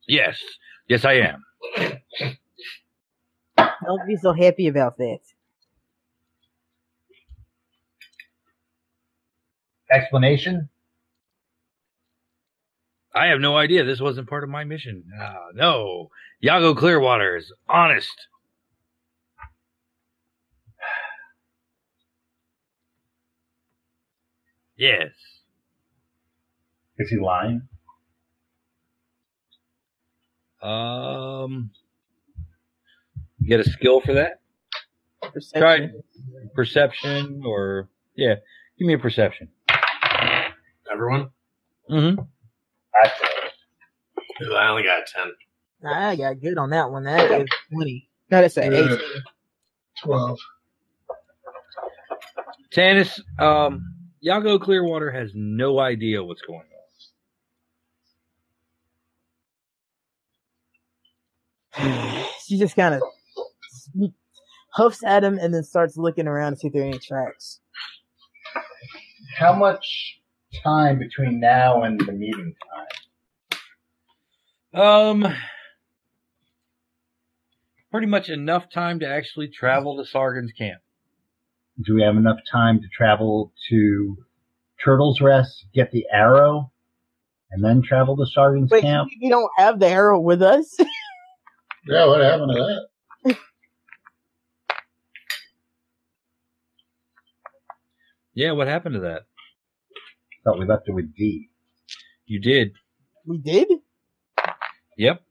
[0.08, 0.40] Yes.
[0.88, 1.44] Yes, I am.
[3.90, 5.18] Don't be so happy about that.
[9.92, 10.70] Explanation?
[13.16, 13.84] I have no idea.
[13.84, 15.06] This wasn't part of my mission.
[15.20, 16.12] Uh, no.
[16.44, 18.14] Iago Clearwater is honest.
[24.78, 25.10] Yes.
[27.00, 27.64] Is he lying?
[30.62, 31.72] Um,
[33.50, 34.40] get a skill for that?
[35.34, 36.02] Perception.
[36.56, 38.36] Perception or, yeah,
[38.78, 39.50] give me a perception.
[40.92, 41.30] Everyone?
[41.90, 42.22] Mm-hmm.
[43.04, 43.12] I
[44.44, 45.32] Ooh, I only got 10.
[45.92, 47.04] I got good on that one.
[47.04, 48.10] That is 20.
[48.32, 49.00] No, that's an Uh, 8.
[50.04, 50.40] 12.
[52.74, 53.84] Tanis, um,
[54.24, 56.62] Iago Clearwater has no idea what's going
[61.78, 62.26] on.
[62.46, 63.02] she just kind of
[64.72, 67.60] huffs at him and then starts looking around to see if there are any tracks.
[69.38, 70.20] How much
[70.64, 72.56] time between now and the meeting
[74.74, 74.82] time?
[74.82, 75.36] Um,
[77.92, 80.82] pretty much enough time to actually travel to Sargon's camp.
[81.86, 84.18] Do we have enough time to travel to
[84.84, 86.72] Turtle's Rest, get the arrow,
[87.52, 89.10] and then travel to Sargon's Wait, camp?
[89.22, 90.76] We don't have the arrow with us?
[91.88, 92.88] Yeah, what happened to that?
[98.40, 99.24] Yeah, what happened to that?
[100.46, 101.50] Thought we left it with D.
[102.26, 102.72] You did.
[103.26, 103.68] we did?
[104.98, 105.22] Yep.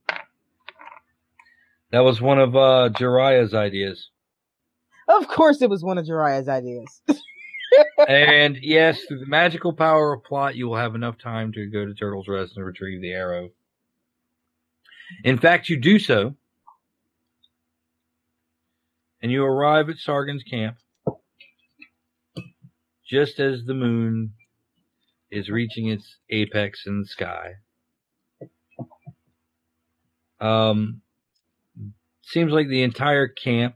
[1.90, 4.10] That was one of uh Jariah's ideas.
[5.08, 7.00] Of course it was one of Jariah's ideas.
[8.08, 11.86] and yes, through the magical power of plot, you will have enough time to go
[11.86, 13.48] to Turtle's Rest and retrieve the arrow.
[15.24, 16.34] In fact, you do so.
[19.22, 20.76] And you arrive at Sargon's camp
[23.08, 24.34] just as the moon
[25.30, 27.54] is reaching its apex in the sky.
[30.40, 31.00] Um,
[32.22, 33.74] seems like the entire camp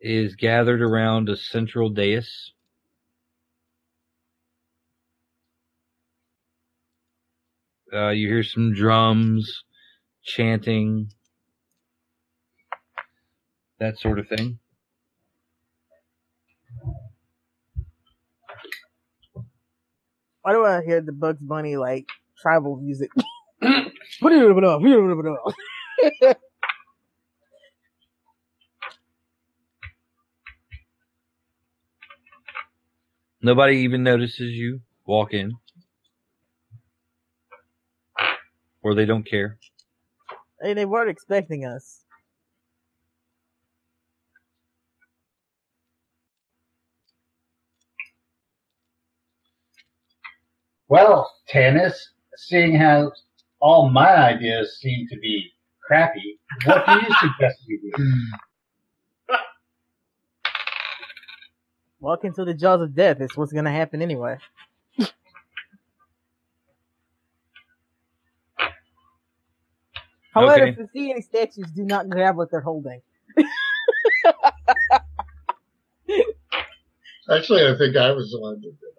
[0.00, 2.52] is gathered around a central dais.
[7.92, 9.64] Uh, you hear some drums,
[10.22, 11.12] chanting,
[13.78, 14.58] that sort of thing.
[20.42, 22.08] Why do I hear the Bugs Bunny like
[22.40, 23.10] tribal music?
[33.40, 35.52] Nobody even notices you walk in.
[38.82, 39.58] Or they don't care.
[40.60, 42.01] hey, they weren't expecting us.
[50.92, 51.94] Well, Tanis,
[52.36, 53.12] seeing how
[53.62, 55.50] all my ideas seem to be
[55.82, 58.04] crappy, what do you suggest we do?
[62.00, 64.36] Walk into the jaws of death is what's gonna happen anyway.
[70.34, 70.72] However, Okay.
[70.72, 73.00] if you see any statues, do not grab what they're holding.
[77.30, 78.92] Actually, I think I was the one that did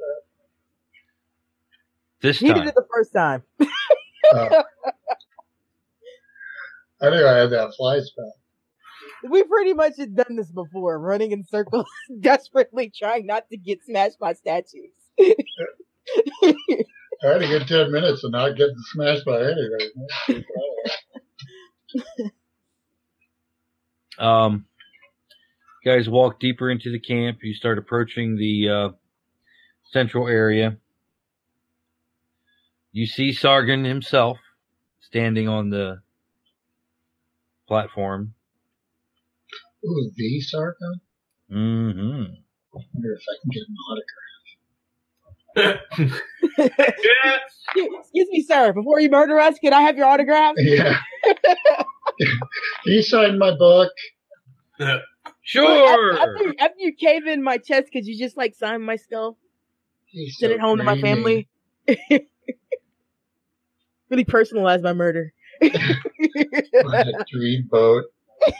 [2.24, 3.44] This He did it the first time.
[3.60, 3.68] Uh,
[7.02, 8.34] I knew I had that fly spell.
[9.30, 11.86] We pretty much had done this before, running in circles,
[12.22, 14.94] desperately trying not to get smashed by statues.
[15.20, 15.36] I
[17.22, 20.46] had a good 10 minutes of not getting smashed by anything.
[24.18, 24.66] Um,
[25.84, 27.40] you guys walk deeper into the camp.
[27.44, 28.90] You start approaching the uh,
[29.92, 30.78] central area.
[32.96, 34.38] You see Sargon himself
[35.00, 36.02] standing on the
[37.68, 38.36] platform.
[39.84, 41.02] Ooh, the Sargon?
[41.52, 42.34] Mm-hmm.
[42.72, 43.76] wonder if I can get an
[45.58, 45.80] autograph.
[47.18, 47.38] yeah.
[48.00, 48.74] Excuse me, sir.
[48.74, 50.54] Before you murder us, can I have your autograph?
[50.58, 51.00] Yeah.
[52.84, 53.92] he signed my book.
[55.42, 56.14] Sure.
[56.16, 59.40] After, after you cave in my chest, could you just like sign my skull?
[60.06, 61.48] He's Send so it home to my family.
[64.14, 65.34] really personalize my murder.
[65.62, 65.74] What
[67.08, 68.06] a dream boat.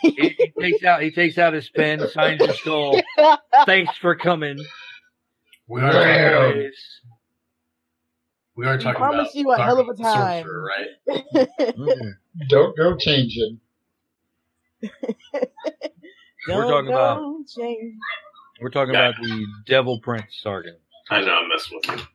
[0.02, 3.00] he, he takes out he takes out his pen, signs his skull.
[3.66, 4.58] Thanks for coming.
[5.68, 5.92] We are Wow.
[5.92, 6.76] talking, Always.
[8.56, 10.44] we are talking promise about you a hell of a time.
[10.44, 10.70] sorcerer,
[11.38, 11.48] right?
[12.50, 13.60] Don't go changing.
[16.48, 17.22] We're talking about-
[17.56, 17.96] change.
[18.62, 19.10] We're talking Yeah.
[19.10, 20.78] about the Devil Prince Sargon.
[21.10, 22.06] I know I'm messing with you.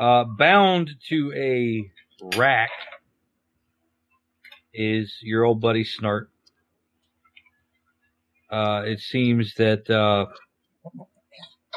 [0.00, 1.90] Uh, bound to a
[2.38, 2.70] rack
[4.72, 6.28] is your old buddy Snart.
[8.50, 10.24] Uh, it seems that uh,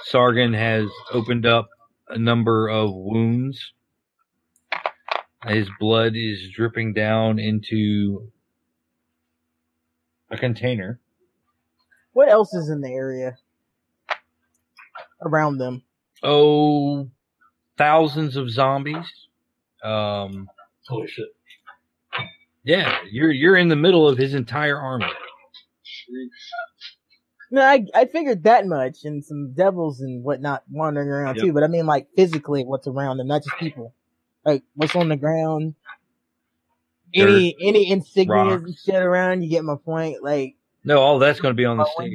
[0.06, 1.68] Sargon has opened up
[2.08, 3.74] a number of wounds.
[5.46, 8.32] His blood is dripping down into
[10.32, 11.02] a container.
[12.14, 13.36] What else is in the area
[15.22, 15.84] around them?
[16.24, 17.10] Oh,
[17.78, 19.06] thousands of zombies.
[19.84, 20.50] Um,
[20.88, 21.28] Holy shit.
[22.64, 25.08] Yeah, you're you're in the middle of his entire army.
[27.52, 31.46] No, I I figured that much, and some devils and whatnot wandering around Yep.
[31.46, 31.54] too.
[31.54, 33.94] But I mean, like physically, what's around them, not just people.
[34.46, 35.76] Like what's on the ground.
[37.14, 39.44] Any any insignias and shit around.
[39.44, 40.24] You get my point.
[40.24, 42.08] Like No, all that's going to be on the Oh,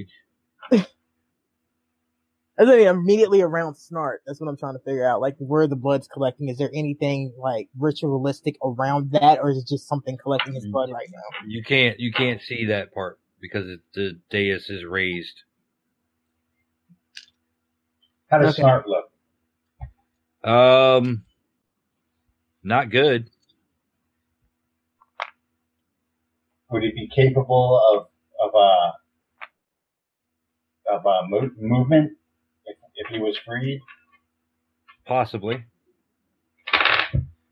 [2.59, 2.87] when- stage.
[2.87, 4.19] I mean, immediately around Snart.
[4.27, 5.21] That's what I'm trying to figure out.
[5.21, 6.49] Like where the blood's collecting.
[6.49, 10.91] Is there anything like ritualistic around that, or is it just something collecting his blood
[10.93, 11.47] right now?
[11.47, 15.43] You can't you can't see that part because it, the dais is raised.
[18.31, 18.63] How does Okay.
[18.63, 19.11] Snart look?
[20.45, 21.25] Um,
[22.63, 23.31] not good.
[26.71, 28.09] Would he be capable of
[28.47, 28.93] of uh
[30.95, 32.18] of uh, mo- movement
[32.99, 33.81] if if he was freed?
[35.07, 35.65] Possibly.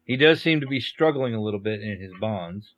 [0.04, 2.74] He does seem to be struggling a little bit in his bonds.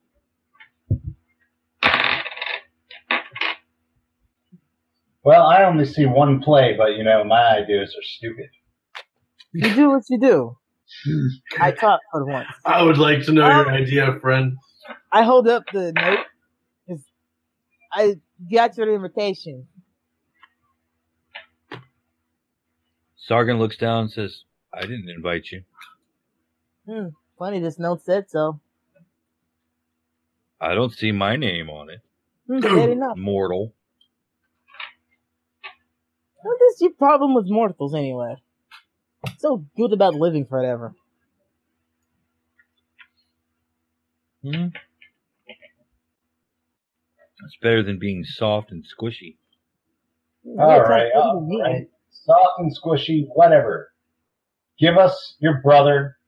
[5.25, 8.47] Well, I only see one play, but you know my ideas are stupid.
[9.53, 10.57] You do what you do.
[11.61, 12.49] I talk for once.
[12.65, 14.57] I would like to know your Um, idea, friend.
[15.13, 16.99] I hold up the note.
[17.93, 18.15] I
[18.53, 19.67] got your invitation.
[23.29, 25.63] Sargon looks down and says, "I didn't invite you.
[26.87, 27.09] Hmm.
[27.39, 28.59] Funny, this note said so.
[30.61, 32.01] I don't see my name on it,
[32.47, 33.17] Hmm, fair enough.
[33.19, 33.75] mortal."
[36.43, 38.37] What is your problem with mortals anyway?
[39.39, 40.95] So good about living forever.
[44.43, 44.69] Hmm.
[47.45, 49.37] It's better than being soft and squishy.
[50.47, 51.89] All right, all right.
[52.29, 53.91] Soft and squishy, whatever.
[54.79, 56.19] Give us your brother.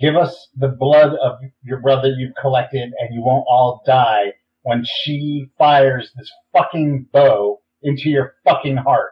[0.00, 4.82] Give us the blood of your brother you've collected, and you won't all die when
[5.02, 9.10] she fires this fucking bow into your fucking heart.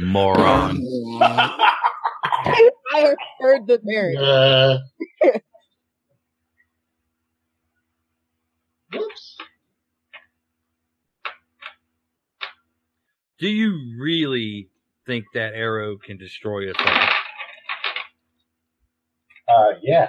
[0.00, 0.82] Moron.
[2.94, 4.16] I heard the marriage.
[4.16, 4.78] Uh,
[13.38, 14.68] Do you really
[15.06, 17.08] think that arrow can destroy a thing?
[19.48, 20.08] Uh, yeah,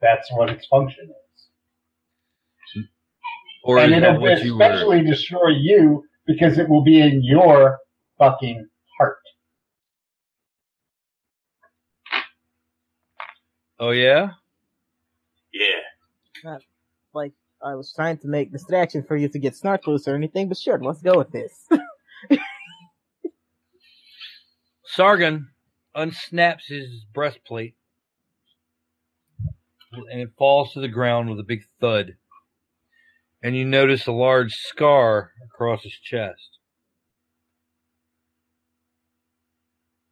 [0.00, 2.84] that's what its function is.
[3.64, 4.62] Or and is it'll what you were?
[4.62, 7.78] especially destroy you because it will be in your
[8.18, 9.18] fucking heart.
[13.80, 14.30] Oh yeah.
[15.52, 16.58] Yeah.
[17.14, 17.32] Like
[17.62, 20.58] I was trying to make distraction for you to get Snart loose or anything, but
[20.58, 21.66] sure, let's go with this.
[24.94, 25.48] Sargon
[25.96, 27.74] unsnaps his breastplate
[29.92, 32.16] and it falls to the ground with a big thud.
[33.42, 36.58] And you notice a large scar across his chest.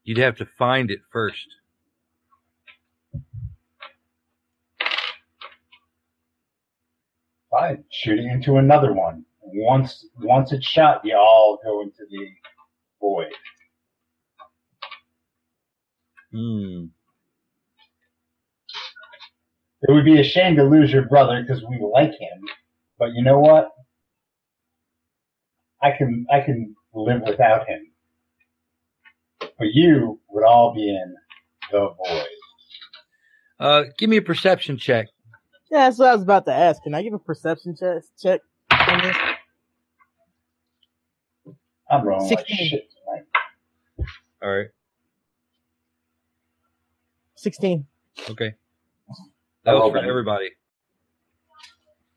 [0.02, 1.46] You'd have to find it first.
[7.52, 9.24] Fine, shooting into another one.
[9.42, 12.26] Once once it's shot, you all go into the
[13.00, 13.32] void.
[16.32, 16.84] Hmm.
[19.82, 22.48] It would be a shame to lose your brother because we like him,
[22.98, 23.70] But you know what?
[25.82, 27.88] I can I can live without him.
[29.40, 31.14] But you would all be in
[31.72, 32.26] the void.
[33.58, 35.08] Uh, give me a perception check.
[35.70, 36.82] Yeah, that's what I was about to ask.
[36.82, 38.02] Can I give a perception check?
[38.20, 39.16] check on this?
[41.90, 42.68] I'm rolling like 16.
[42.68, 44.08] shit tonight.
[44.42, 44.68] All right.
[47.42, 47.84] 16.
[48.30, 48.54] Okay.
[49.64, 50.50] That was for an- everybody.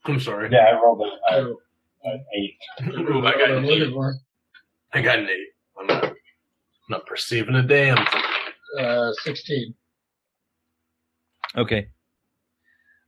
[0.05, 0.49] I'm sorry.
[0.51, 1.57] Yeah, I rolled a, a, Oh,
[2.03, 2.57] an eight.
[2.93, 3.91] Ooh, I got an eight.
[4.93, 5.47] I got an eight.
[5.80, 6.13] I'm not,
[6.89, 8.21] not perceiving a damn thing.
[8.80, 9.73] Uh, 16.
[11.57, 11.88] Okay.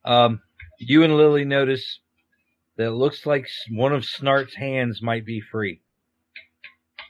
[0.03, 0.41] Um,
[0.79, 1.99] you and Lily notice
[2.77, 5.81] that it looks like one of Snart's hands might be free.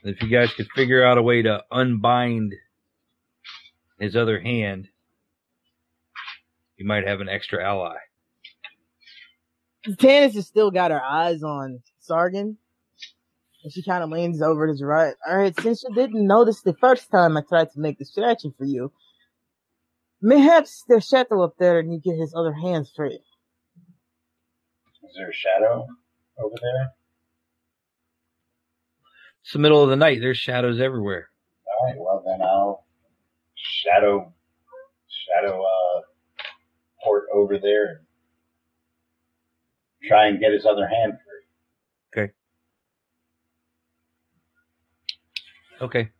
[0.04, 2.52] If you guys could figure out a way to unbind
[3.98, 4.88] his other hand,
[6.78, 7.96] you might have an extra ally.
[9.86, 12.56] Tanis has still got her eyes on Sargon.
[13.64, 15.14] And she kind of leans over to the right.
[15.28, 18.64] Alright, since you didn't notice the first time I tried to make the distraction for
[18.64, 18.92] you,
[20.22, 23.18] mayhaps there's shadow up there and you get his other hands free.
[25.02, 25.86] Is there a shadow
[26.38, 26.92] over there?
[29.42, 30.20] It's the middle of the night.
[30.20, 31.30] There's shadows everywhere.
[31.66, 32.84] All right, well then I'll
[33.56, 34.32] shadow
[35.08, 35.87] shadow uh
[37.02, 38.02] port over there
[40.00, 41.12] and try and get his other hand
[42.14, 42.24] free.
[42.24, 42.32] Okay.
[45.80, 46.10] Okay.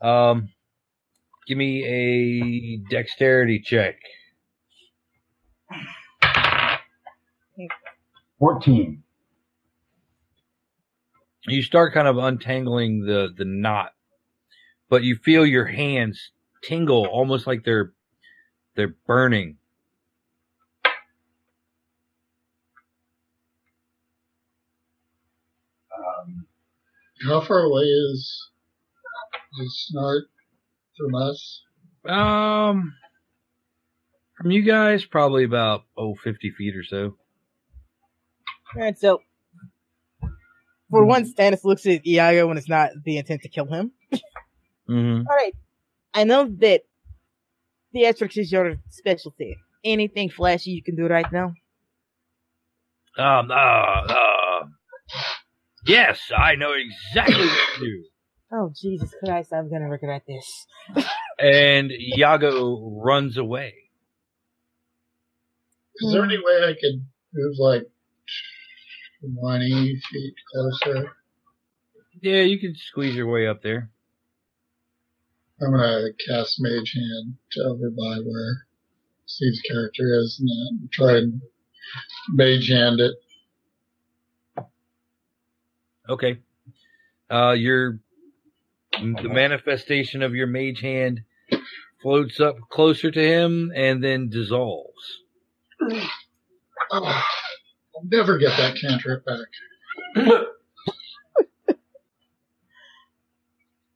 [0.00, 0.48] Um,
[1.46, 3.96] give me a dexterity check.
[8.38, 9.04] Fourteen.
[11.46, 13.92] you start kind of untangling the the knot
[14.88, 16.30] but you feel your hands
[16.62, 17.92] tingle almost like they're
[18.76, 19.56] they're burning
[27.26, 28.50] How far away is
[29.60, 30.22] is Snart
[30.98, 31.62] from us?
[32.04, 32.94] um
[34.36, 37.16] from you guys probably about oh 50 feet or so
[38.74, 39.20] Alright, so
[40.90, 43.92] for once, Stannis looks at Iago when it's not the intent to kill him.
[44.12, 45.26] mm-hmm.
[45.26, 45.54] Alright,
[46.12, 46.82] I know that
[47.94, 49.56] theatrics is your specialty.
[49.84, 51.54] Anything flashy you can do right now?
[53.18, 54.64] um uh, uh
[55.84, 58.04] yes i know exactly what to do
[58.54, 60.66] Oh, Jesus Christ, I'm gonna regret this.
[61.38, 63.72] and Iago runs away
[66.02, 67.02] Is there any way I could
[67.32, 67.84] move like
[69.40, 71.12] 20 feet closer?
[72.20, 73.90] yeah you can squeeze your way up there
[75.62, 78.66] I'm gonna cast Mage Hand to over by where
[79.24, 80.48] Steve's character is and
[80.82, 81.40] then try and
[82.34, 83.14] Mage Hand it.
[86.08, 86.38] Okay.
[87.30, 87.98] Uh, your
[88.92, 91.22] the manifestation of your mage hand
[92.02, 95.22] floats up closer to him and then dissolves.
[96.90, 97.24] Oh,
[97.94, 99.38] I'll never get that cantrip back.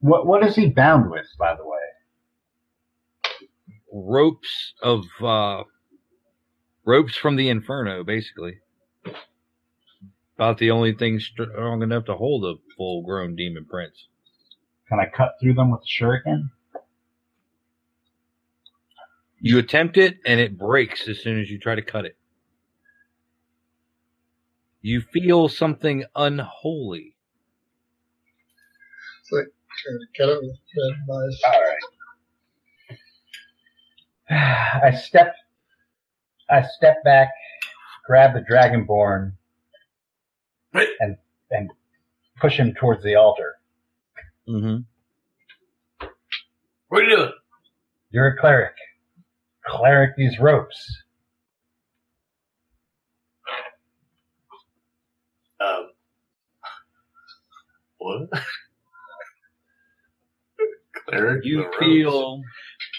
[0.00, 1.76] what what is he bound with, by the way?
[3.92, 5.64] Ropes of uh,
[6.84, 8.60] ropes from the inferno, basically.
[10.36, 14.08] About the only thing strong enough to hold a full-grown demon prince.
[14.88, 16.50] Can I cut through them with the shuriken?
[19.40, 22.18] You attempt it, and it breaks as soon as you try to cut it.
[24.82, 27.16] You feel something unholy.
[29.22, 29.46] It's like
[29.82, 31.40] trying to cut it with red knife.
[31.46, 31.62] All
[34.30, 34.82] right.
[34.84, 35.34] I step,
[36.50, 37.30] I step back,
[38.06, 39.32] grab the dragonborn, Right.
[41.00, 41.16] And
[41.50, 41.70] and
[42.40, 43.54] push him towards the altar.
[44.48, 44.82] Mm-hmm.
[46.88, 47.32] What are you doing?
[48.10, 48.74] You're a cleric.
[49.66, 51.02] Cleric these ropes.
[55.60, 55.90] Um,
[57.98, 58.28] what?
[61.08, 61.76] Cleric You the ropes.
[61.78, 62.42] feel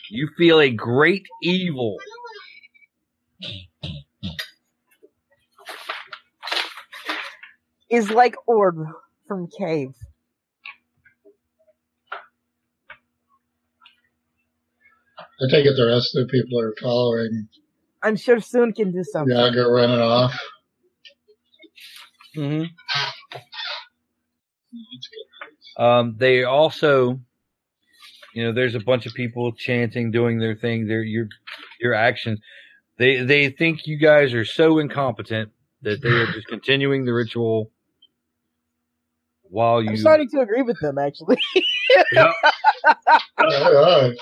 [0.09, 1.97] you feel a great evil
[7.89, 8.77] Is like Orb
[9.27, 9.93] from Cave.
[15.39, 17.47] I take it the rest of the people are following
[18.03, 19.35] I'm sure soon can do something.
[19.35, 20.39] Iago running off.
[22.35, 22.63] hmm
[25.77, 27.19] Um, they also,
[28.33, 30.88] you know, there's a bunch of people chanting, doing their thing.
[30.88, 31.27] Their your
[31.79, 32.39] your actions.
[32.97, 35.51] They they think you guys are so incompetent
[35.83, 37.71] that they are just continuing the ritual
[39.50, 39.89] while you.
[39.91, 41.38] I'm starting to agree with them actually.
[42.14, 42.32] Yep.
[43.38, 44.16] All right.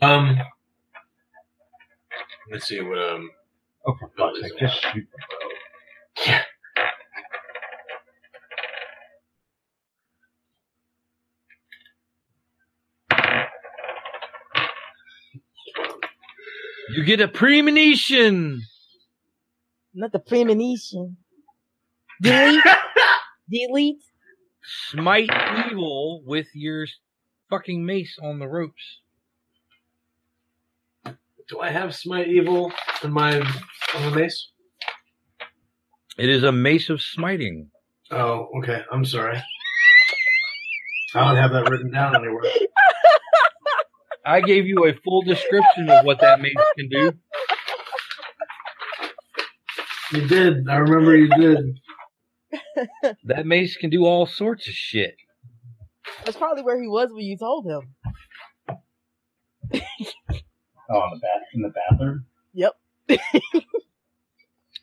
[0.00, 0.38] Um,
[2.52, 3.30] let's see what um.
[3.86, 5.06] Oh, for fuck's sake, just shoot.
[6.26, 6.42] Yeah.
[16.90, 18.62] You get a premonition.
[19.92, 21.16] Not the premonition.
[22.20, 22.62] Delete.
[23.50, 24.02] Delete.
[24.90, 25.30] Smite
[25.68, 26.86] evil with your
[27.50, 29.00] fucking mace on the ropes.
[31.48, 32.72] Do I have smite evil
[33.04, 34.50] in my on the mace?
[36.18, 37.70] It is a mace of smiting.
[38.10, 38.82] Oh, okay.
[38.90, 39.40] I'm sorry.
[41.14, 42.42] I don't have that written down anywhere.
[44.26, 47.12] I gave you a full description of what that mace can do.
[50.12, 50.68] You did.
[50.68, 51.78] I remember you did.
[53.24, 55.16] That mace can do all sorts of shit.
[56.24, 57.94] That's probably where he was when you told him.
[60.90, 62.26] Oh, in the bath in the bathroom.
[62.54, 62.72] Yep.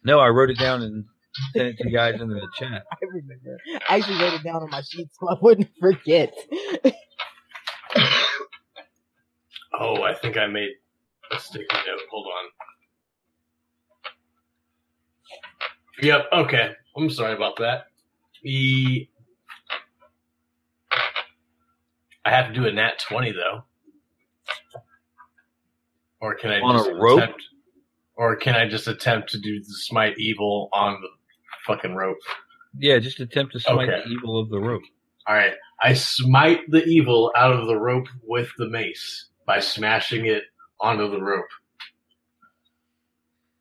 [0.03, 1.05] No, I wrote it down and
[1.53, 2.83] sent it to you guys in the chat.
[2.91, 3.57] I remember.
[3.89, 6.33] I actually wrote it down on my sheet so I wouldn't forget.
[9.79, 10.69] Oh, I think I made
[11.31, 11.99] a sticky note.
[12.11, 12.49] Hold on.
[16.05, 16.25] Yep.
[16.33, 16.71] Okay.
[16.95, 17.87] I'm sorry about that.
[18.43, 19.07] E.
[22.25, 23.63] I have to do a nat twenty though.
[26.21, 27.19] Or can I On a just rope?
[27.19, 27.43] attempt?
[28.15, 31.09] Or can I just attempt to do the smite evil on the
[31.65, 32.17] fucking rope?
[32.77, 34.01] Yeah, just attempt to smite Okay.
[34.05, 34.83] the evil of the rope.
[35.27, 35.53] All right.
[35.81, 40.43] I smite the evil out of the rope with the mace by smashing it
[40.79, 41.47] onto the rope.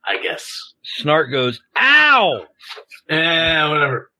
[0.05, 0.73] I guess.
[1.01, 2.45] Snart goes, ow!
[3.09, 4.11] Eh, whatever.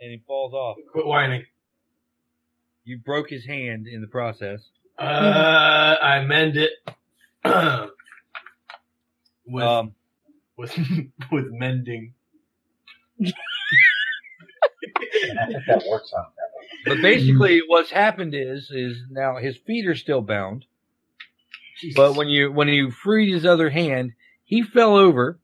[0.00, 0.76] And he falls off.
[0.92, 1.44] Quit whining.
[2.84, 4.60] You broke his hand in the process.
[4.98, 5.02] Uh,
[6.02, 6.72] I mend it
[9.46, 9.94] with Um,
[10.56, 10.76] with
[11.32, 12.14] with mending.
[13.22, 13.30] I
[15.46, 16.50] think that works on that.
[16.86, 20.64] but basically, what's happened is, is now his feet are still bound.
[21.94, 24.12] But when you when you freed his other hand,
[24.48, 25.38] he fell over,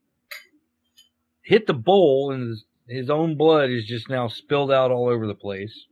[1.42, 5.26] hit the bowl, and his, his own blood is just now spilled out all over
[5.26, 5.84] the place.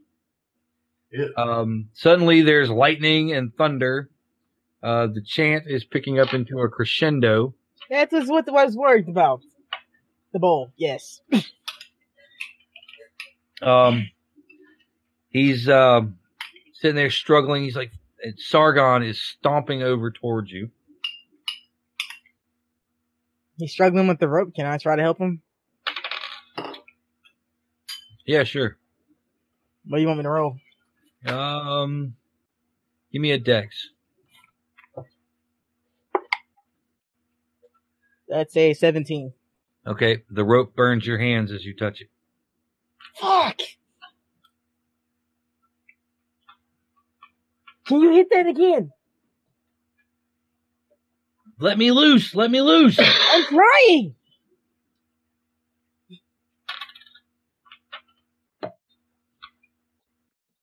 [1.12, 1.26] Yeah.
[1.36, 4.08] Um, suddenly, there's lightning and thunder.
[4.82, 7.54] Uh, the chant is picking up into a crescendo.
[7.90, 9.42] That was what I was worried about.
[10.32, 11.20] The bowl, yes.
[13.60, 14.08] Um,
[15.28, 16.16] he's um
[16.72, 17.62] sitting there struggling.
[17.64, 17.92] He's like,
[18.38, 20.70] Sargon is stomping over towards you.
[23.62, 24.56] He's struggling with the rope.
[24.56, 25.40] Can I try to help him?
[28.26, 28.76] Yeah, sure.
[29.86, 30.56] What do you want me to roll?
[31.24, 32.16] Um,
[33.12, 33.90] give me a dex.
[38.28, 39.32] That's a 17.
[39.86, 42.08] Okay, the rope burns your hands as you touch it.
[43.14, 43.60] Fuck!
[47.86, 48.90] Can you hit that again?
[51.62, 52.34] Let me loose!
[52.34, 52.98] Let me loose!
[52.98, 54.16] I'm crying.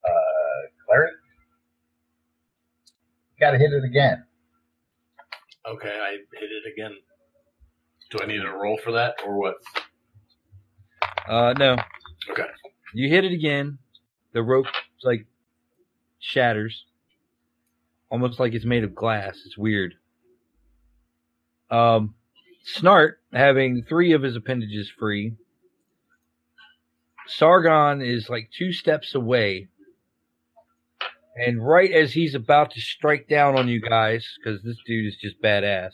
[0.04, 0.10] Uh,
[0.86, 1.14] cleric.
[3.40, 4.26] Got to hit it again.
[5.66, 6.98] Okay, I hit it again.
[8.10, 9.56] Do I need a roll for that or what?
[11.30, 11.78] Uh, no.
[12.30, 12.44] Okay.
[12.94, 13.78] You hit it again.
[14.34, 14.66] The rope
[15.04, 15.26] like
[16.20, 16.84] shatters,
[18.12, 19.40] almost like it's made of glass.
[19.46, 19.96] It's weird.
[21.72, 22.16] Um,
[22.66, 25.34] Snart having three of his appendages free.
[27.28, 29.68] Sargon is like two steps away,
[31.36, 35.16] and right as he's about to strike down on you guys, because this dude is
[35.16, 35.92] just badass.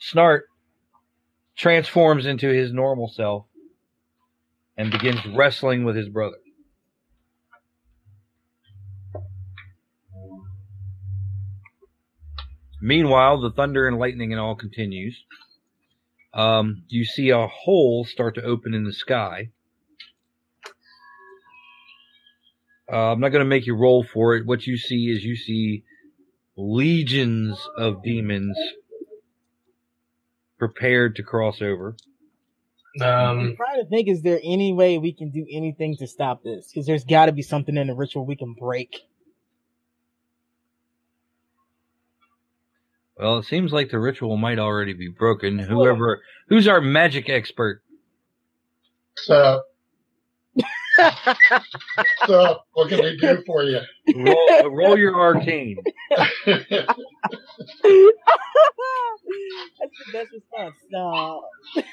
[0.00, 0.42] Snart
[1.56, 3.44] transforms into his normal self
[4.76, 6.36] and begins wrestling with his brother.
[12.80, 15.24] Meanwhile, the thunder and lightning and all continues.
[16.32, 19.50] Um, you see a hole start to open in the sky.
[22.90, 24.46] Uh, I'm not going to make you roll for it.
[24.46, 25.84] What you see is you see
[26.56, 28.56] legions of demons
[30.58, 31.96] prepared to cross over.
[33.00, 36.42] I'm Um, trying to think, is there any way we can do anything to stop
[36.42, 36.70] this?
[36.72, 38.96] Because there's got to be something in the ritual we can break.
[43.18, 45.58] Well, it seems like the ritual might already be broken.
[45.58, 47.82] Whoever, who's our magic expert?
[49.16, 49.62] So,
[52.26, 53.80] so what can they do for you?
[54.14, 55.78] Roll, roll your arcane.
[56.10, 56.30] That's
[60.06, 60.74] the best response.
[60.92, 61.42] No.
[61.76, 61.84] you've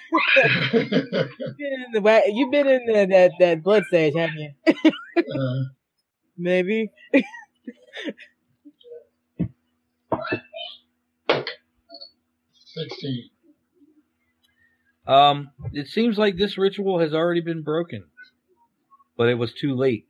[1.58, 4.52] been in the you've been in the, that that blood stage, haven't you?
[5.18, 5.64] uh,
[6.38, 6.92] Maybe.
[12.76, 13.30] Sixteen.
[15.08, 18.04] Um, it seems like this ritual has already been broken,
[19.18, 20.08] but it was too late.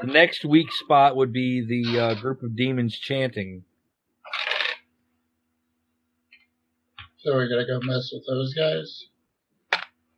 [0.00, 3.64] The next weak spot would be the uh, group of demons chanting.
[7.18, 9.06] So we're gonna go mess with those guys.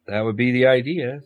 [0.07, 1.20] That would be the idea.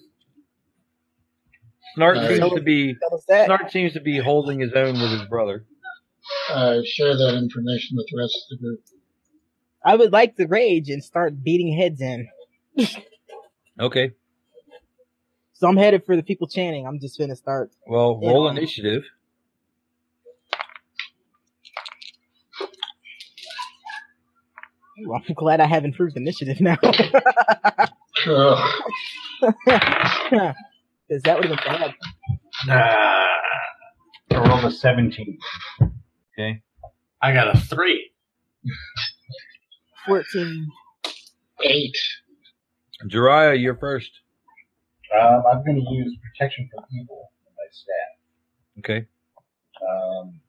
[1.96, 2.38] Snart Nice.
[2.38, 3.48] seems to be Tell us that.
[3.48, 5.66] Snart seems to be holding his own with his brother.
[6.50, 8.80] Uh, share that information with the rest of the group.
[9.84, 12.28] I would like to rage and start beating heads in.
[13.80, 14.10] Okay.
[15.52, 16.84] So I'm headed for the people chanting.
[16.84, 17.70] I'm just gonna start.
[17.86, 18.30] Well, Yeah.
[18.30, 19.04] roll initiative.
[25.00, 26.76] Ooh, I'm glad I have improved initiative now.
[31.08, 31.94] Because that would have been bad.
[32.66, 33.28] Nah,
[34.36, 35.38] I rolled a 17.
[36.38, 36.62] Okay.
[37.20, 38.12] I got a three.
[40.06, 40.68] 14.
[41.64, 41.96] Eight.
[43.10, 44.10] Jiraiya, you're first.
[45.20, 48.78] Um, I'm going to use protection from evil in my staff.
[48.78, 49.06] Okay.
[49.82, 50.40] Um,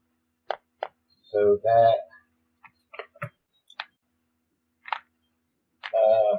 [1.32, 1.94] so that.
[5.92, 6.36] Uh,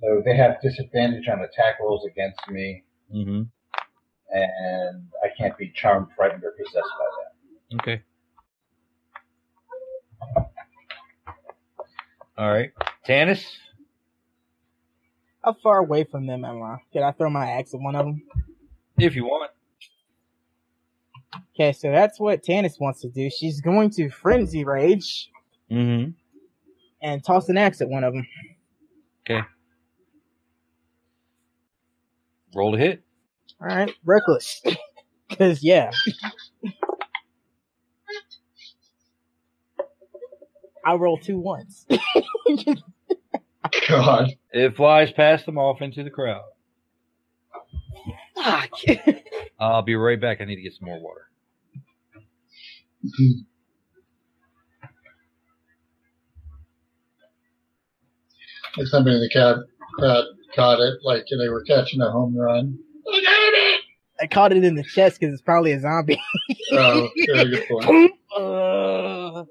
[0.00, 3.42] so they have disadvantage on attack rolls against me, Mm-hmm.
[4.32, 7.80] And I can't be charmed, frightened, or possessed by them.
[7.80, 8.02] Okay.
[12.38, 12.70] All right.
[13.06, 13.44] Tanis?
[15.44, 16.76] How far away from them am I?
[16.92, 18.22] Can I throw my axe at one of them?
[18.96, 19.50] If you want.
[21.54, 23.28] Okay, so that's what Tanis wants to do.
[23.30, 25.28] She's going to frenzy rage
[25.70, 26.10] Mm-hmm.
[27.02, 28.26] and toss an axe at one of them.
[29.24, 29.40] Okay.
[32.54, 33.02] Roll to hit.
[33.62, 34.62] All right, reckless.
[35.28, 35.90] Because yeah,
[40.84, 41.86] I roll two ones.
[43.88, 44.28] God.
[44.52, 46.42] It flies past them off into the crowd.
[48.36, 48.38] Fuck.
[48.38, 48.68] Ah,
[49.58, 50.42] I'll be right back.
[50.42, 51.30] I need to get some more water.
[58.76, 59.60] And somebody in the crowd,
[59.98, 62.78] crowd caught it like they were catching a home run.
[64.22, 66.20] I caught it in the chest because it's probably a zombie.
[66.72, 68.12] Oh, very good point.
[68.38, 69.44] uh, I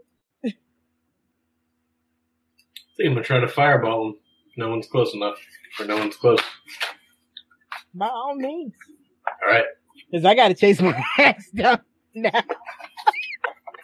[2.97, 4.15] think I'm gonna try to fireball him.
[4.57, 5.37] No one's close enough,
[5.79, 6.39] or no one's close.
[7.93, 8.73] by all means,
[9.43, 9.65] All right,
[10.09, 11.79] because I got to chase my ass down
[12.15, 12.31] now.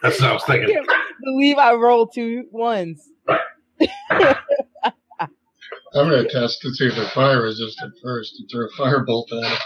[0.02, 0.74] that's what I was I thinking.
[0.74, 0.88] can't
[1.24, 3.08] believe I rolled two ones.
[5.94, 9.32] I'm going to test to see if they're fire resistant first and throw a firebolt
[9.42, 9.58] at it.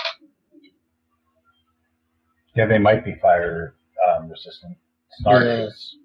[2.54, 3.74] Yeah, they might be fire
[4.08, 4.76] um, resistant.
[5.24, 5.66] Snart Yeah.
[5.66, 5.96] is.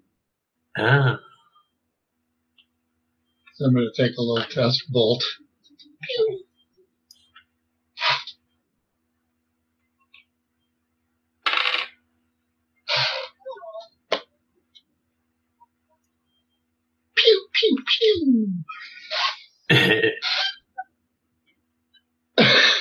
[0.77, 1.19] Ah,
[3.55, 5.23] So I'm going to take a little test bolt.
[17.15, 17.77] Pew, pew,
[19.69, 20.09] pew.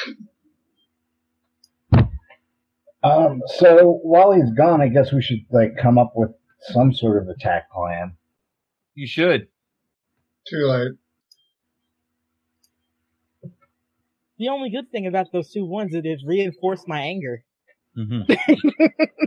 [3.07, 6.31] Um, so while he's gone, I guess we should like come up with
[6.73, 8.17] some sort of attack plan.
[8.95, 9.49] You should.
[10.49, 10.93] Too late.
[14.39, 17.45] The only good thing about those two ones is it reinforced my anger.
[17.97, 18.33] Mm-hmm.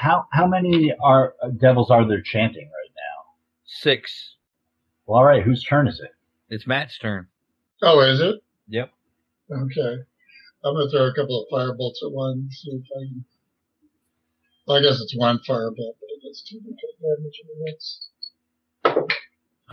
[0.00, 3.34] How how many are uh, devils are there chanting right now?
[3.66, 4.36] Six.
[5.06, 5.42] Well, all right.
[5.42, 6.10] Whose turn is it?
[6.48, 7.28] It's Matt's turn.
[7.82, 8.36] Oh, is it?
[8.68, 8.90] Yep.
[9.50, 9.96] Okay.
[10.66, 13.24] I'm going to throw a couple of firebolts at one, see if I can.
[14.66, 18.08] Well, I guess it's one firebolt, but it does two damage in the next.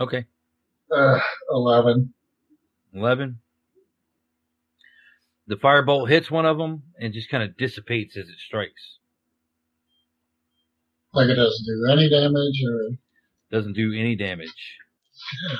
[0.00, 0.26] Okay.
[0.94, 1.18] Uh,
[1.50, 2.14] 11.
[2.94, 3.40] 11.
[5.48, 8.98] The firebolt hits one of them and just kind of dissipates as it strikes.
[11.12, 12.96] Like it doesn't do any damage or.
[13.50, 14.48] Doesn't do any damage.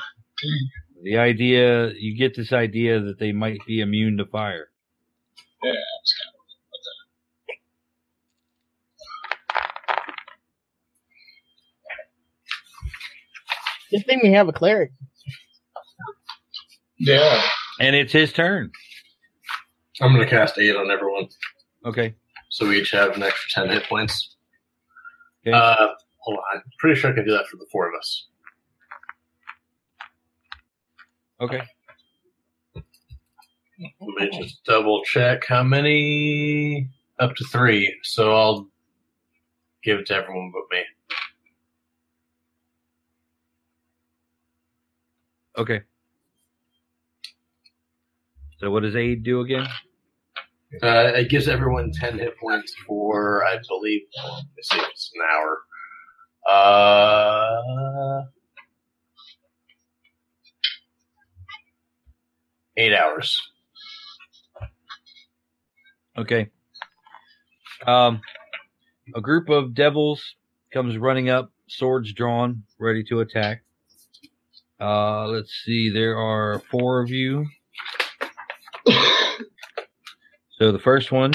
[1.03, 4.69] The idea, you get this idea that they might be immune to fire.
[5.65, 6.83] Yeah, I was kind of about
[13.91, 13.99] that.
[13.99, 14.91] Good thing we have a cleric.
[16.99, 17.43] Yeah.
[17.81, 18.71] And it's his turn.
[20.03, 21.29] I'm going to cast aid on everyone.
[21.87, 22.15] Okay.
[22.51, 24.37] So we each have an extra 10 hit points.
[25.47, 25.57] Okay.
[25.57, 26.57] Uh, hold on.
[26.57, 28.27] I'm pretty sure I can do that for the four of us.
[31.41, 31.63] Okay.
[34.01, 36.89] Let me just double check how many.
[37.19, 37.95] Up to three.
[38.03, 38.69] So I'll
[39.83, 40.85] give it to everyone but me.
[45.57, 45.83] Okay.
[48.59, 49.67] So what does aid do again?
[50.83, 55.13] Uh, it gives everyone 10 hit points for, I believe, let me see if it's
[55.15, 55.63] an hour.
[56.51, 58.23] Uh,
[62.77, 63.41] eight hours.
[66.17, 66.51] Okay.
[67.87, 68.21] Um,
[69.15, 70.37] a group of devils
[70.73, 73.63] comes running up, swords drawn, ready to attack.
[74.81, 75.91] Uh, let's see.
[75.91, 77.47] There are four of you.
[80.57, 81.33] So the first one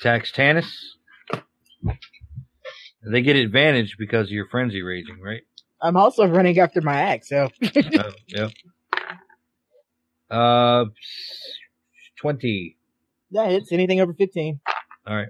[0.00, 0.72] attacks Tanis.
[3.02, 5.42] They get advantage because of your frenzy raging, right?
[5.80, 8.50] I'm also running after my axe, so oh, yep.
[10.30, 10.86] Uh,
[12.20, 12.76] twenty.
[13.32, 14.60] that hits anything over 15.
[15.06, 15.28] All right.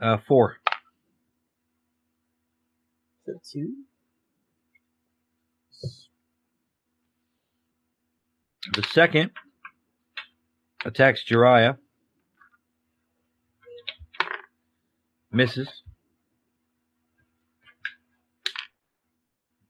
[0.00, 0.56] Uh, four.
[3.26, 3.74] So two.
[8.74, 9.30] The second
[10.84, 11.76] attacks Jiraiya.
[15.32, 15.82] Misses.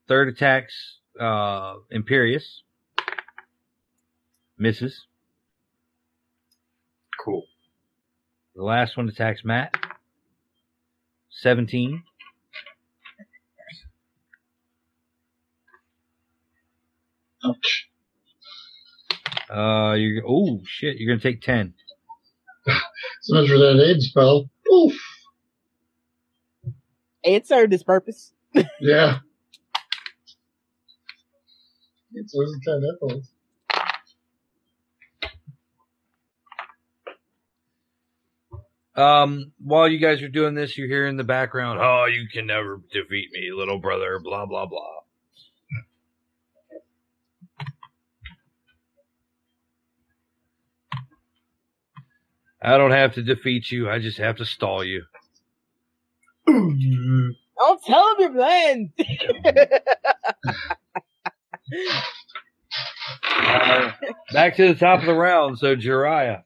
[0.08, 2.62] Third attacks uh, Imperious.
[4.61, 5.06] Misses.
[7.24, 7.44] Cool.
[8.54, 9.74] The last one attacks Matt.
[11.30, 12.02] 17.
[17.42, 17.88] Ouch.
[19.50, 20.96] Uh, you're oh shit!
[20.98, 21.74] You're gonna take ten.
[23.22, 24.48] So much for that aid spell.
[24.72, 24.94] Oof.
[27.22, 28.32] It served its purpose.
[28.80, 29.18] Yeah.
[32.12, 33.22] It's losing 10 hit
[38.97, 42.47] Um, while you guys are doing this, you hear in the background, "Oh, you can
[42.47, 45.01] never defeat me, little brother." Blah blah blah.
[52.62, 53.88] I don't have to defeat you.
[53.88, 55.05] I just have to stall you.
[56.47, 58.93] Don't tell him your plan.
[63.36, 63.93] Uh,
[64.32, 65.59] back to the top of the round.
[65.59, 66.43] So Jiraiya.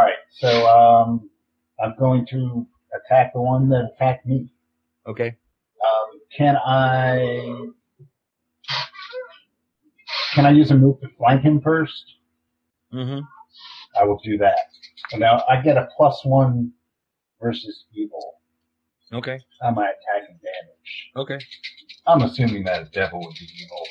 [0.00, 1.30] All right, so um,
[1.84, 2.66] I'm going to
[2.96, 4.48] attack the one that attacked me.
[5.06, 5.28] Okay.
[5.28, 7.56] Um, can I?
[10.34, 12.14] Can I use a move to flank him first?
[12.92, 13.20] Mm-hmm.
[14.00, 14.56] I will do that.
[15.10, 16.72] So now I get a plus one
[17.40, 18.40] versus evil
[19.12, 19.38] Okay.
[19.62, 21.10] on my attacking damage.
[21.16, 21.38] Okay.
[22.06, 23.86] I'm assuming that a devil would be evil.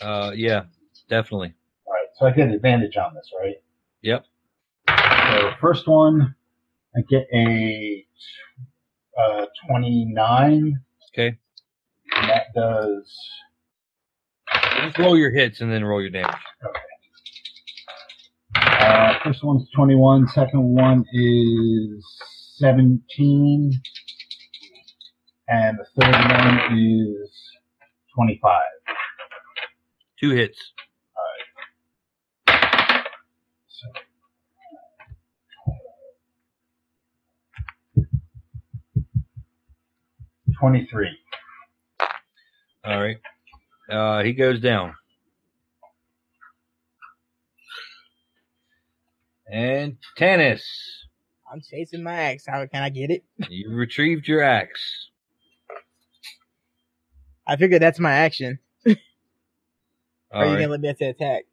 [0.00, 0.62] Uh, yeah,
[1.10, 1.52] definitely.
[1.86, 3.56] All right, so I get advantage on this, right?
[4.02, 4.24] Yep.
[4.88, 6.34] So first one,
[6.96, 8.06] I get a
[9.18, 10.80] uh, 29.
[11.12, 11.36] Okay.
[12.14, 13.12] And that does
[14.84, 16.34] Just roll your hits and then roll your damage.
[18.54, 20.28] Uh, first one's 21.
[20.28, 22.04] Second one is
[22.56, 23.82] 17.
[25.48, 27.30] And the third one is
[28.14, 28.60] 25.
[30.20, 30.58] Two hits.
[40.58, 41.08] 23.
[42.84, 43.18] All right.
[43.90, 44.94] Uh, he goes down.
[49.50, 50.62] And Tanis.
[51.52, 52.44] I'm chasing my axe.
[52.46, 53.24] How can I get it?
[53.48, 55.08] you retrieved your axe.
[57.46, 58.58] I figured that's my action.
[60.32, 61.44] Are you gonna let me attack?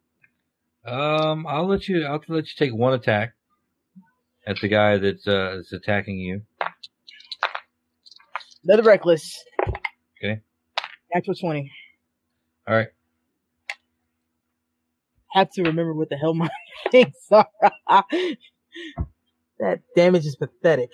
[0.84, 2.04] Um, I'll let you.
[2.04, 3.34] I'll let you take one attack
[4.46, 6.42] at the guy that's uh, that's attacking you.
[8.64, 9.44] Another reckless.
[10.18, 10.40] Okay.
[11.14, 11.70] Natural twenty.
[12.66, 12.88] All right.
[15.32, 16.48] Have to remember what the hell my
[16.90, 17.46] things are.
[19.58, 20.90] that damage is pathetic.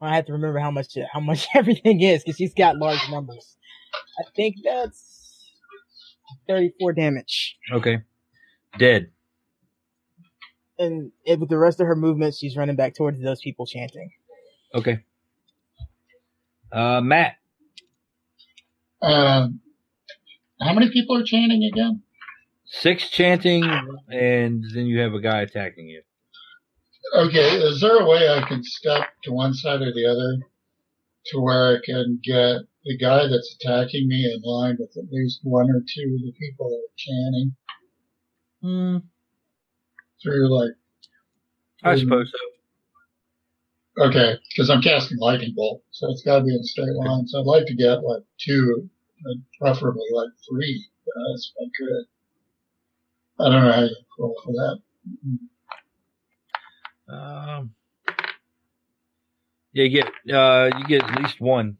[0.00, 3.56] I have to remember how much how much everything is because she's got large numbers.
[4.18, 5.48] I think that's
[6.48, 7.56] thirty-four damage.
[7.72, 7.98] Okay.
[8.78, 9.10] Dead.
[10.78, 14.10] And it, with the rest of her movements, she's running back towards those people chanting.
[14.74, 15.04] Okay.
[16.72, 17.36] Uh, Matt.
[19.02, 19.60] Um,
[20.60, 22.02] how many people are chanting again?
[22.64, 23.64] Six chanting,
[24.08, 26.02] and then you have a guy attacking you.
[27.14, 30.46] Okay, is there a way I can step to one side or the other
[31.26, 35.40] to where I can get the guy that's attacking me in line with at least
[35.42, 37.52] one or two of the people that are chanting
[40.22, 40.28] Hmm.
[40.30, 40.72] through like,
[41.84, 42.00] I Hmm.
[42.00, 42.32] suppose
[43.96, 44.04] so.
[44.06, 47.26] okay, because I'm casting lightning bolt, so it's got to be in a straight line.
[47.26, 48.88] So I'd like to get like two,
[49.26, 52.06] uh, preferably like three guys if I could.
[53.40, 54.78] I don't know how you roll for that.
[57.12, 57.74] Um,
[59.72, 61.76] yeah, you get uh, you get at least one.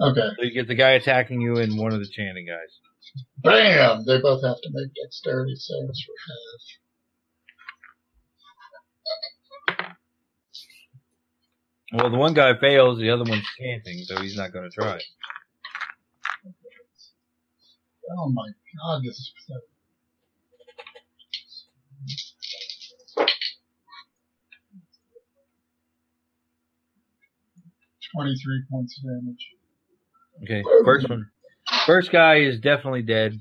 [0.00, 2.78] Okay, So you get the guy attacking you and one of the chanting guys.
[3.38, 4.04] bam!
[4.06, 6.83] They both have to make dexterity saves for half.
[11.94, 14.98] Well, the one guy fails, the other one's chanting, so he's not going to try.
[18.18, 18.48] Oh my
[18.82, 19.68] god, this is pathetic.
[28.12, 29.48] Twenty-three points of damage.
[30.42, 31.30] Okay, first one.
[31.86, 33.40] First guy is definitely dead.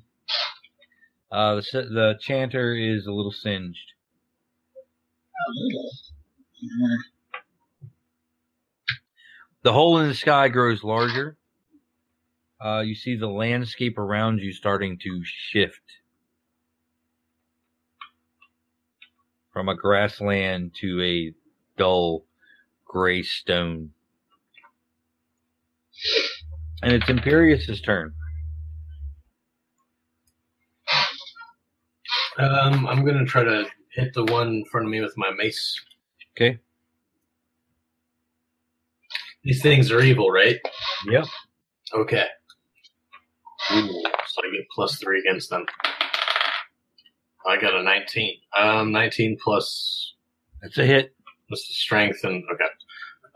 [1.31, 3.93] Uh, the the chanter is a little singed.
[9.63, 11.37] The hole in the sky grows larger.
[12.63, 15.81] Uh, you see the landscape around you starting to shift
[19.53, 21.33] from a grassland to a
[21.77, 22.25] dull
[22.85, 23.91] gray stone.
[26.81, 28.13] And it's Imperious's turn.
[32.37, 35.79] Um, I'm gonna try to hit the one in front of me with my mace.
[36.35, 36.59] Okay.
[39.43, 40.57] These things are evil, right?
[41.07, 41.25] Yep.
[41.93, 42.25] Okay.
[43.73, 43.87] Ooh,
[44.27, 45.65] so I get plus three against them.
[47.45, 48.35] I got a 19.
[48.57, 50.13] Um, 19 plus
[50.61, 51.13] That's a hit.
[51.49, 52.65] plus the strength and okay.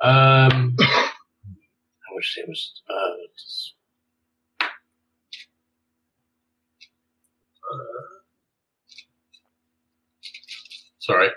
[0.01, 2.71] Um, how much damage?
[2.89, 2.93] Uh,
[3.37, 3.73] just,
[7.69, 7.77] uh,
[10.99, 11.29] sorry.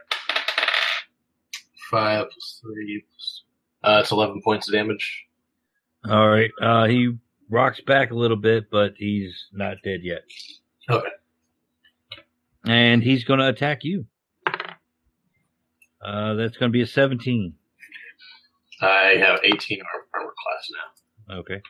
[1.91, 3.05] Five plus three.
[3.11, 3.40] Plus,
[3.83, 5.27] uh, it's 11 points of damage.
[6.09, 6.51] All right.
[6.61, 7.17] Uh, he
[7.49, 10.23] rocks back a little bit, but he's not dead yet.
[10.89, 11.09] Okay.
[12.67, 14.07] And he's going to attack you.
[16.03, 17.55] Uh, that's going to be a 17.
[18.83, 20.71] I have 18 armor, armor class
[21.29, 21.37] now.
[21.39, 21.61] Okay.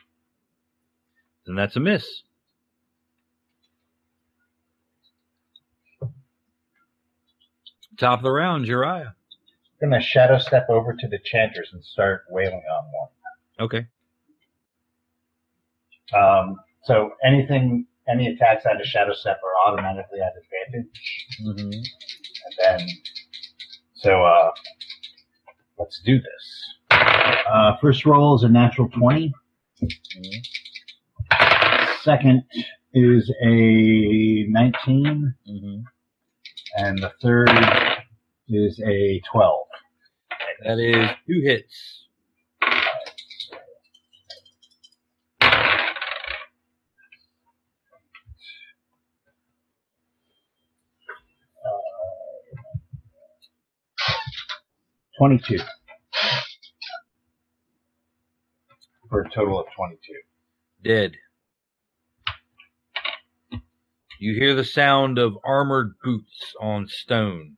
[1.45, 2.23] Then that's a miss.
[7.97, 9.13] Top of the round, Jiraiya.
[9.81, 13.09] I'm gonna shadow step over to the chanters and start wailing on one.
[13.59, 13.87] Okay.
[16.15, 21.71] Um, so anything, any attacks out of shadow step are automatically at advantage, Mm-hmm.
[21.71, 22.87] and then
[23.95, 24.51] so uh,
[25.79, 26.65] let's do this.
[26.91, 29.33] Uh, first roll is a natural twenty.
[32.03, 32.43] Second
[32.93, 35.81] is a nineteen, Mm-hmm.
[36.77, 37.49] and the third
[38.49, 39.67] is a twelve.
[40.63, 42.05] That is two hits.
[55.17, 55.59] Twenty-two.
[59.09, 60.21] For a total of twenty-two.
[60.83, 61.13] Dead.
[64.19, 67.57] You hear the sound of armored boots on stone.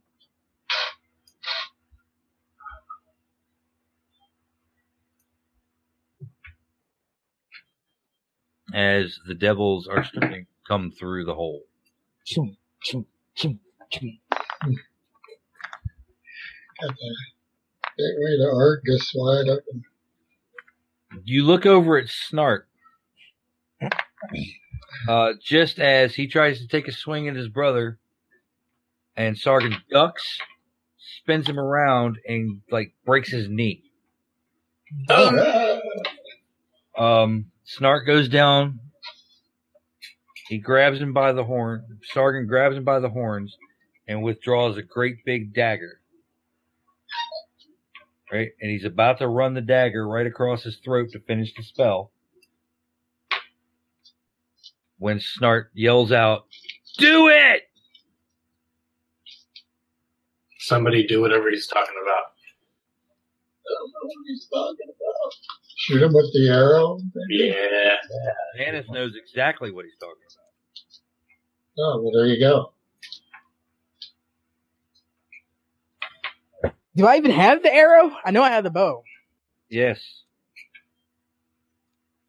[8.74, 11.62] As the devils are starting to come through the hole.
[16.82, 17.16] Got the
[17.98, 19.84] gateway to Argus wide open.
[21.24, 22.64] You look over at Snart.
[25.08, 28.00] Uh, just as he tries to take a swing at his brother,
[29.16, 30.40] and Sargon ducks,
[30.98, 33.84] spins him around, and like breaks his knee.
[36.96, 38.80] Um, Snart goes down.
[40.48, 42.00] He grabs him by the horn.
[42.12, 43.58] Sargon grabs him by the horns
[44.08, 46.02] and withdraws a great big dagger.
[48.32, 48.50] Right?
[48.60, 52.12] And he's about to run the dagger right across his throat to finish the spell.
[54.98, 56.46] When Snart yells out,
[56.98, 57.64] Do it!
[60.60, 62.24] Somebody do whatever he's talking about.
[63.66, 65.63] I don't know what he's talking about.
[65.84, 66.98] Shoot him with the arrow.
[67.30, 67.98] Yeah.
[68.58, 70.16] Tanis knows exactly what he's talking
[71.76, 71.86] about.
[71.86, 72.72] Oh, well, there you go.
[76.96, 78.16] Do I even have the arrow?
[78.24, 79.04] I know I have the bow.
[79.70, 80.00] Yes.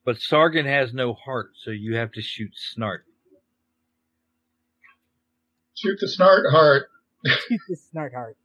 [0.05, 3.02] But Sargon has no heart, so you have to shoot Snart.
[5.76, 6.89] Shoot the snart heart.
[7.24, 8.36] Shoot the snart heart.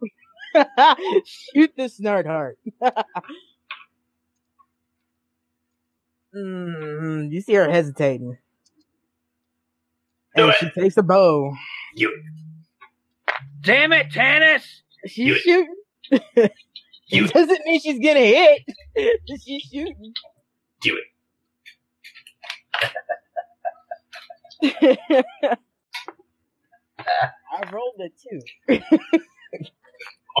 [1.54, 2.58] Shoot the snart heart.
[6.34, 8.36] mm, you see her hesitating.
[10.36, 10.56] Do and it.
[10.58, 11.52] she takes a bow.
[11.94, 12.22] you.
[13.62, 14.62] Damn it, Tanis!
[15.06, 15.40] She's Do it.
[15.42, 15.74] shooting.
[17.10, 18.62] Do it doesn't mean she's gonna hit.
[19.44, 20.12] she's shooting.
[20.80, 20.96] Do
[24.62, 25.26] it.
[27.52, 28.40] I rolled a two.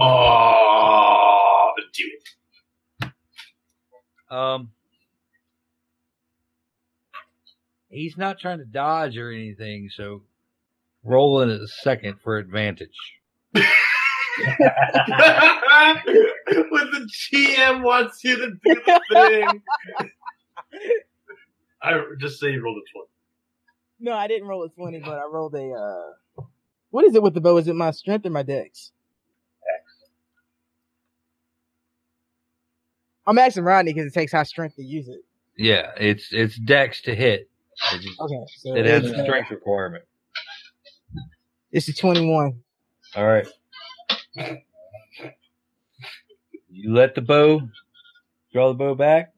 [0.02, 2.04] Oh, do
[3.02, 3.12] it.
[4.34, 4.70] Um,
[7.90, 10.22] he's not trying to dodge or anything, so
[11.04, 12.88] roll in a second for advantage.
[13.52, 13.64] when
[16.90, 19.62] the GM wants you to do the thing.
[21.82, 23.06] I just say you rolled a 20.
[24.00, 25.72] No, I didn't roll a twenty, but I rolled a.
[25.72, 26.42] uh
[26.90, 27.58] What is it with the bow?
[27.58, 28.92] Is it my strength or my dex?
[33.30, 35.20] I'm asking Rodney because it takes high strength to use it.
[35.56, 37.48] Yeah, it's it's Dex to hit.
[37.94, 40.02] It, just- Okay, so it has it's, a uh, strength requirement.
[41.70, 42.60] It's a twenty-one.
[43.14, 43.46] All right.
[46.72, 47.60] You let the bow,
[48.52, 49.32] draw the bow back.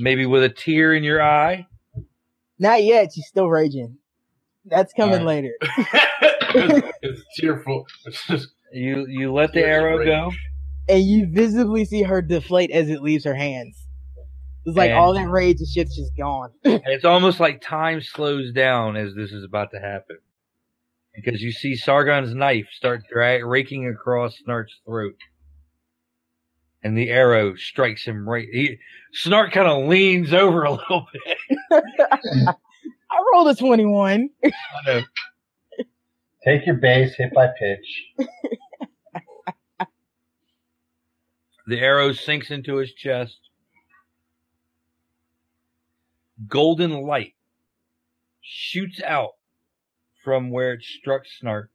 [0.00, 1.66] Maybe with a tear in your eye.
[2.58, 3.12] Not yet.
[3.12, 3.98] She's still raging.
[4.64, 5.54] That's coming All later.
[5.60, 7.86] it's, it's tearful.
[8.06, 10.06] It's just, You you let the arrow rage.
[10.08, 10.32] go.
[10.90, 13.86] And you visibly see her deflate as it leaves her hands.
[14.66, 16.50] It's like And- all that rage and shit's just gone.
[16.64, 20.18] And it's almost like time slows down as this is about to happen.
[21.14, 25.16] Because you see Sargon's knife start dra- raking across Snart's throat.
[26.82, 28.46] And the arrow strikes him right.
[28.50, 28.78] He,
[29.24, 31.36] Snart kind of leans over a little bit.
[33.10, 34.30] I rolled a twenty-one.
[34.44, 34.50] I
[34.86, 35.00] know.
[36.44, 38.04] Take your base, hit by pitch.
[41.70, 43.38] The arrow sinks into his chest.
[46.48, 47.34] Golden light
[48.40, 49.34] shoots out
[50.24, 51.68] from where it struck Snart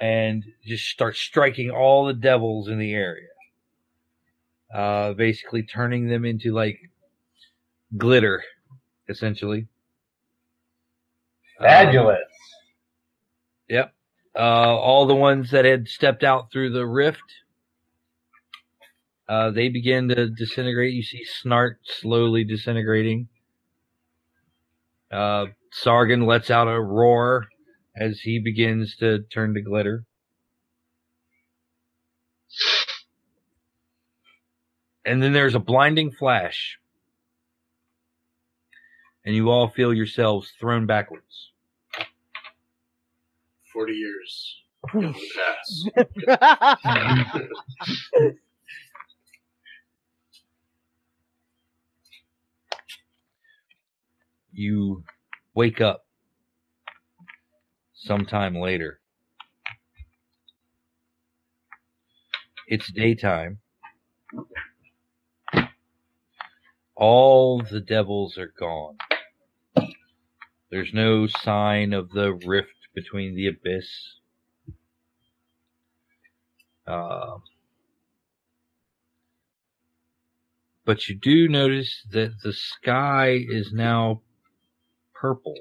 [0.00, 3.28] and just starts striking all the devils in the area.
[4.72, 6.78] Uh, basically turning them into like
[7.98, 8.42] glitter,
[9.10, 9.66] essentially.
[11.60, 12.16] Fabulous.
[13.68, 13.92] Yep.
[14.34, 17.20] Uh, all the ones that had stepped out through the rift,
[19.28, 20.92] uh, they begin to disintegrate.
[20.94, 23.28] You see Snart slowly disintegrating.
[25.10, 27.46] Uh, Sargon lets out a roar
[27.96, 30.04] as he begins to turn to glitter.
[35.04, 36.78] And then there's a blinding flash.
[39.24, 41.52] And you all feel yourselves thrown backwards.
[43.72, 44.56] 40 years
[44.94, 45.90] in the past.
[54.54, 55.04] You
[55.54, 56.04] wake up
[57.92, 59.00] sometime later.
[62.66, 63.58] It's daytime.
[66.96, 68.96] All the devils are gone.
[70.70, 74.18] There's no sign of the rift between the abyss.
[76.86, 77.38] Uh,
[80.84, 84.22] but you do notice that the sky is now
[85.24, 85.54] purple.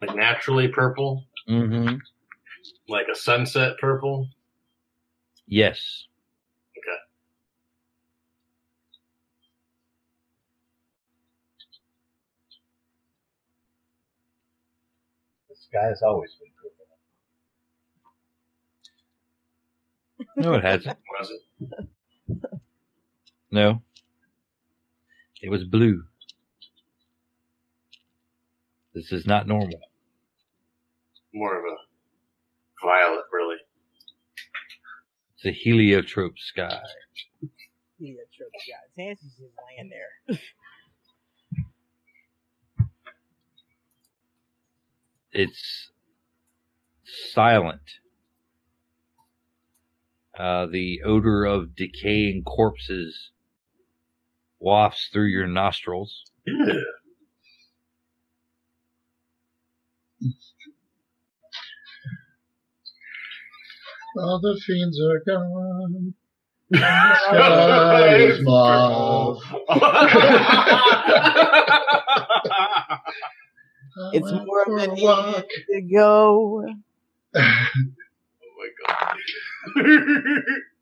[0.00, 1.96] like naturally purple, Mm-hmm.
[2.88, 4.28] like a sunset purple.
[5.46, 6.04] Yes.
[15.48, 16.86] The sky's always been purple.
[20.36, 20.98] No, it hasn't.
[21.18, 21.40] Was it?
[23.50, 23.82] No.
[25.42, 26.04] It was blue.
[28.94, 29.80] This is not normal.
[31.32, 33.56] More of a violet, really.
[35.36, 36.80] It's a heliotrope sky.
[37.98, 38.46] Yeah, sure.
[38.66, 40.38] Yeah, Nancy's just laying there.
[45.32, 45.90] It's
[47.32, 47.80] silent.
[50.38, 53.30] Uh, the odor of decaying corpses
[54.60, 56.24] wafts through your nostrils.
[64.16, 66.14] All the fiends are gone.
[66.70, 69.42] The sky is mauve.
[74.12, 75.46] It's more than a a walk.
[75.70, 76.64] to go.
[78.42, 80.44] Oh my god.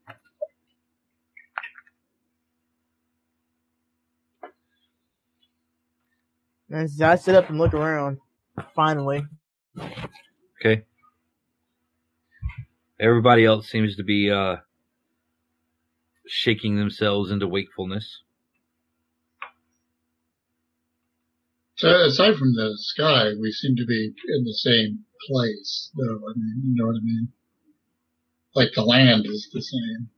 [6.70, 8.18] And I sit up and look around.
[8.74, 9.24] Finally,
[10.60, 10.84] Okay.
[13.00, 14.56] Everybody else seems to be uh,
[16.26, 18.22] shaking themselves into wakefulness.
[21.76, 26.16] So aside from the sky, we seem to be in the same place, though.
[26.28, 27.28] I mean, you know what I mean?
[28.56, 30.08] Like the land is the same.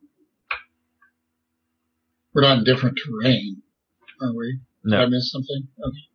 [2.32, 3.62] We're not in different terrain,
[4.22, 4.60] are we?
[4.84, 4.96] No.
[4.98, 5.68] Did I miss something?
[5.84, 6.09] Okay.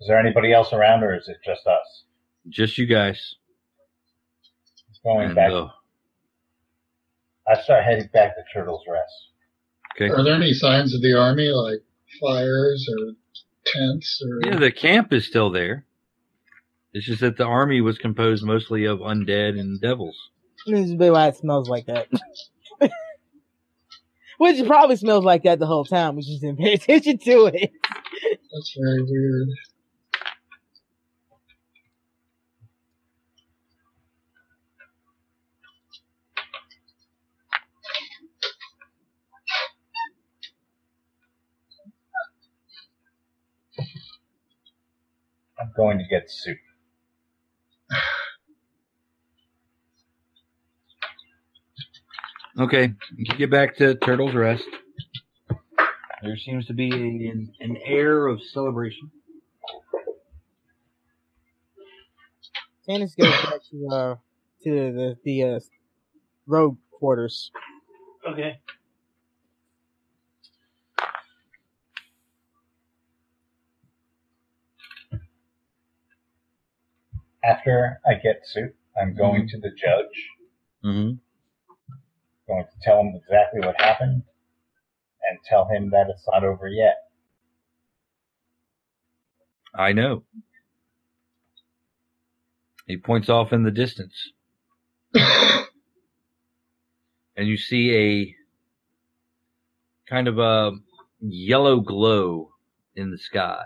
[0.00, 2.04] Is there anybody else around, or is it just us?
[2.48, 3.34] just you guys.
[5.04, 5.50] Going And, back.
[5.52, 5.68] uh,
[7.48, 9.12] I start heading back to Turtle's Rest.
[9.94, 10.08] okay.
[10.12, 11.80] Are there any signs of the army, like
[12.20, 13.12] fires or
[13.66, 14.48] tents or?
[14.50, 15.84] Yeah, the camp is still there.
[16.92, 20.16] It's just that the army was composed mostly of undead and devils.
[20.66, 22.08] this is why it smells like that.
[24.38, 26.16] Which probably smells like that the whole time.
[26.16, 27.70] We just didn't pay attention to it.
[28.52, 29.48] That's very weird.
[45.76, 46.58] Going to get soup.
[52.58, 54.64] Okay, you get back to Turtle's Rest.
[56.22, 59.10] There seems to be an, an air of celebration.
[62.88, 64.14] Tanis goes back to uh
[64.64, 65.60] to the the uh,
[66.46, 67.50] road quarters.
[68.26, 68.58] Okay.
[77.46, 80.30] After I get sued, I'm going to the judge,
[80.82, 81.12] hmm
[82.48, 84.22] going to tell him exactly what happened,
[85.28, 86.96] and tell him that it's not over yet.
[89.74, 90.24] I know.
[92.86, 94.32] He points off in the distance,
[95.14, 95.64] and
[97.36, 98.36] you see a
[100.08, 100.72] kind of a
[101.20, 102.50] yellow glow
[102.94, 103.64] in the sky,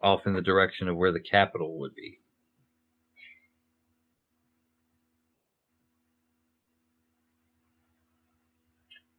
[0.00, 2.20] off in the direction of where the capital would be.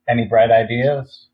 [0.07, 1.27] Any bright ideas?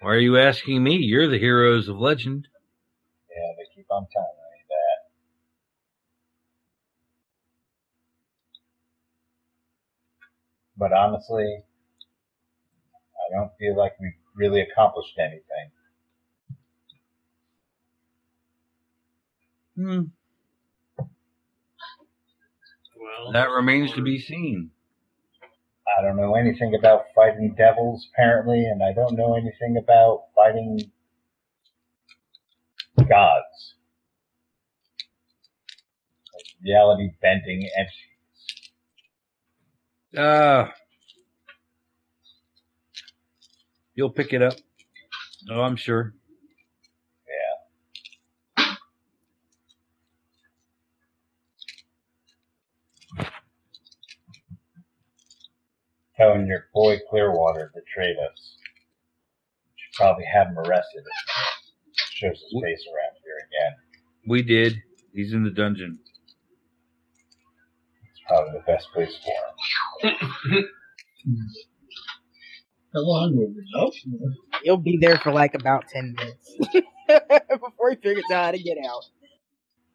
[0.00, 0.96] Why are you asking me?
[0.96, 2.48] You're the heroes of legend.
[3.30, 5.10] Yeah, they keep on telling me that.
[10.76, 11.62] But honestly,
[13.14, 15.70] I don't feel like we've really accomplished anything.
[19.78, 20.00] Hmm.
[22.96, 24.72] Well, That remains to be seen.
[25.96, 30.80] I don't know anything about fighting devils, apparently, and I don't know anything about fighting
[33.08, 33.74] gods.
[36.34, 38.02] Like reality bending entities.
[40.16, 40.68] Uh,
[43.94, 44.54] you'll pick it up.
[45.48, 46.14] Oh, I'm sure.
[56.18, 58.56] Telling your boy Clearwater betrayed us.
[59.76, 61.04] Should probably have him arrested.
[61.94, 63.76] Shows his face around here again.
[64.26, 64.82] We did.
[65.14, 66.00] He's in the dungeon.
[68.10, 70.16] It's probably the best place for him.
[72.94, 74.60] How long will we out for?
[74.64, 76.56] He'll be there for like about ten minutes
[77.60, 79.04] before he figures out how to get out.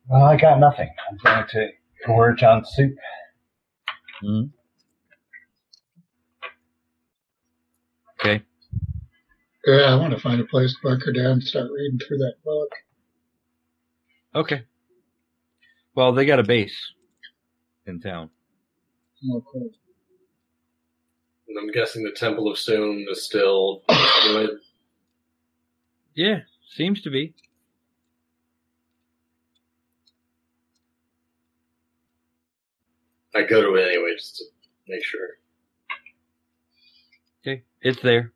[0.08, 0.90] Well, I got nothing.
[1.10, 1.68] I'm going to
[2.06, 2.96] gorge on soup.
[4.22, 4.44] hmm
[8.24, 8.42] Okay.
[9.66, 12.36] Yeah, I want to find a place to bunker down and start reading through that
[12.46, 12.70] book.
[14.34, 14.64] Okay.
[15.94, 16.94] Well, they got a base
[17.86, 18.30] in town.
[19.30, 19.70] Oh, cool.
[21.50, 23.84] And I'm guessing the Temple of Soon is still
[24.24, 24.52] good.
[26.16, 26.40] Yeah,
[26.74, 27.34] seems to be.
[33.36, 34.46] I go to it anyway just to
[34.88, 35.28] make sure.
[37.46, 38.32] Okay, it's there.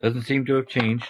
[0.00, 1.04] Doesn't seem to have changed.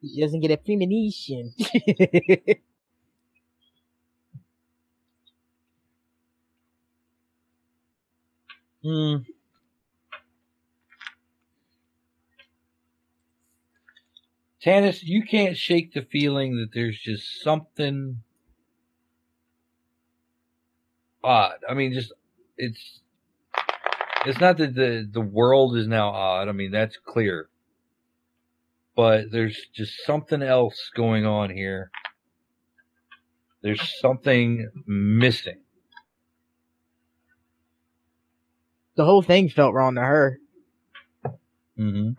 [0.00, 1.52] He doesn't get a premonition.
[8.84, 9.16] Hmm.
[14.62, 18.22] Tanis, you can't shake the feeling that there's just something
[21.22, 21.56] odd.
[21.66, 22.12] I mean, just
[22.56, 23.00] it's
[24.26, 26.48] it's not that the the world is now odd.
[26.48, 27.48] I mean, that's clear.
[28.96, 31.90] But there's just something else going on here.
[33.62, 35.64] There's something missing.
[38.96, 40.38] the whole thing felt wrong to her.
[41.78, 42.10] Mm-hmm.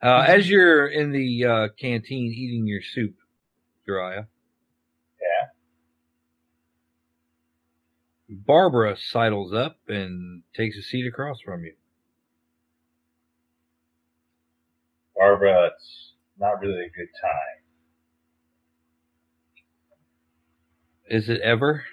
[0.00, 3.16] Uh, as you're in the uh, canteen eating your soup,
[3.88, 4.26] Jiraiya.
[5.20, 5.48] Yeah.
[8.28, 11.74] Barbara sidles up and takes a seat across from you.
[15.16, 17.58] Barbara, it's not really a good time.
[21.08, 21.84] Is it ever?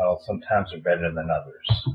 [0.00, 1.88] Well, sometimes are better than others.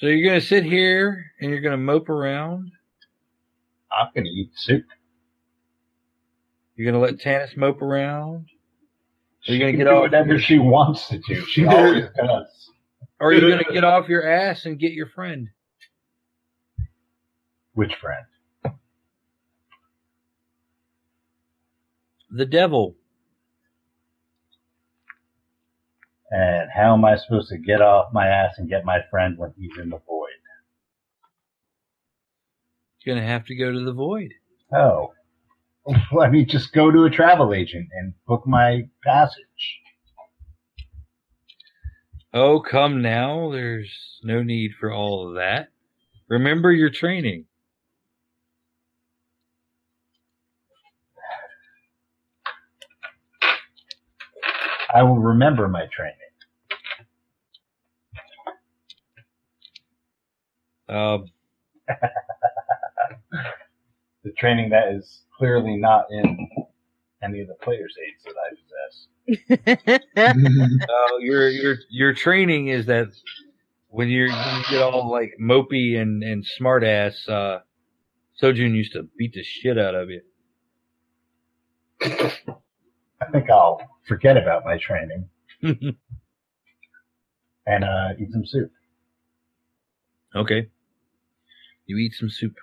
[0.00, 2.70] So you're gonna sit here and you're gonna mope around.
[3.90, 4.84] I'm gonna eat soup.
[6.76, 8.46] You're gonna let Tanis mope around.
[9.48, 11.44] Are you She gonna get off whatever your- she wants to do.
[11.46, 12.70] She always does.
[13.20, 15.48] Or are you gonna get off your ass and get your friend?
[17.74, 18.24] Which friend?
[22.30, 22.94] The devil.
[26.30, 29.52] And how am I supposed to get off my ass and get my friend when
[29.56, 30.28] he's in the void?
[33.08, 34.34] You're gonna have to go to the void.
[34.72, 35.12] Oh.
[36.12, 39.80] Let me just go to a travel agent and book my passage.
[42.34, 43.50] Oh, come now.
[43.50, 45.68] There's no need for all of that.
[46.28, 47.46] Remember your training.
[54.94, 56.14] I will remember my training.
[60.88, 61.26] Um,
[64.28, 66.48] The training that is clearly not in
[67.22, 68.34] any of the player's aids that
[69.56, 70.00] I possess.
[70.88, 73.08] uh, your your your training is that
[73.88, 77.60] when you're you get all like mopey and and smart ass, uh,
[78.42, 80.20] Sojun used to beat the shit out of you.
[82.02, 85.28] I think I'll forget about my training
[87.66, 88.70] and uh, eat some soup.
[90.34, 90.66] okay.
[91.86, 92.54] You eat some soup.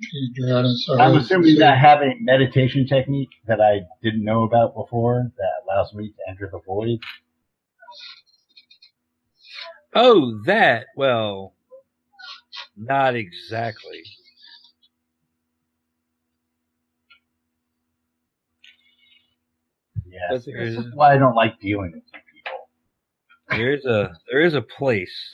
[0.00, 1.00] She drowned in sorrow.
[1.00, 5.50] I'm assuming that I have a meditation technique that I didn't know about before that
[5.64, 6.98] allows me to enter the void.
[9.94, 10.86] Oh, that.
[10.96, 11.54] Well,
[12.76, 14.02] not exactly.
[20.12, 20.46] Yes, But this
[20.78, 22.68] is is- why I don't like dealing with you people.
[23.58, 25.32] There is a there is a place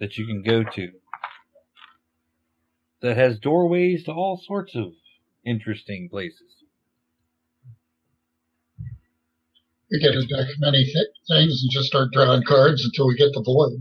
[0.00, 0.92] that you can go to
[3.02, 4.92] that has doorways to all sorts of
[5.44, 6.38] interesting places.
[9.90, 13.14] We get a deck of many th- things and just start drawing cards until we
[13.16, 13.80] get the void.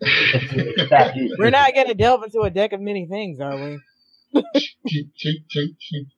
[0.00, 1.34] It's back east.
[1.38, 3.78] We're not gonna delve into a deck of many things, are we?
[4.86, 6.08] Cheep, cheep, cheep, cheep.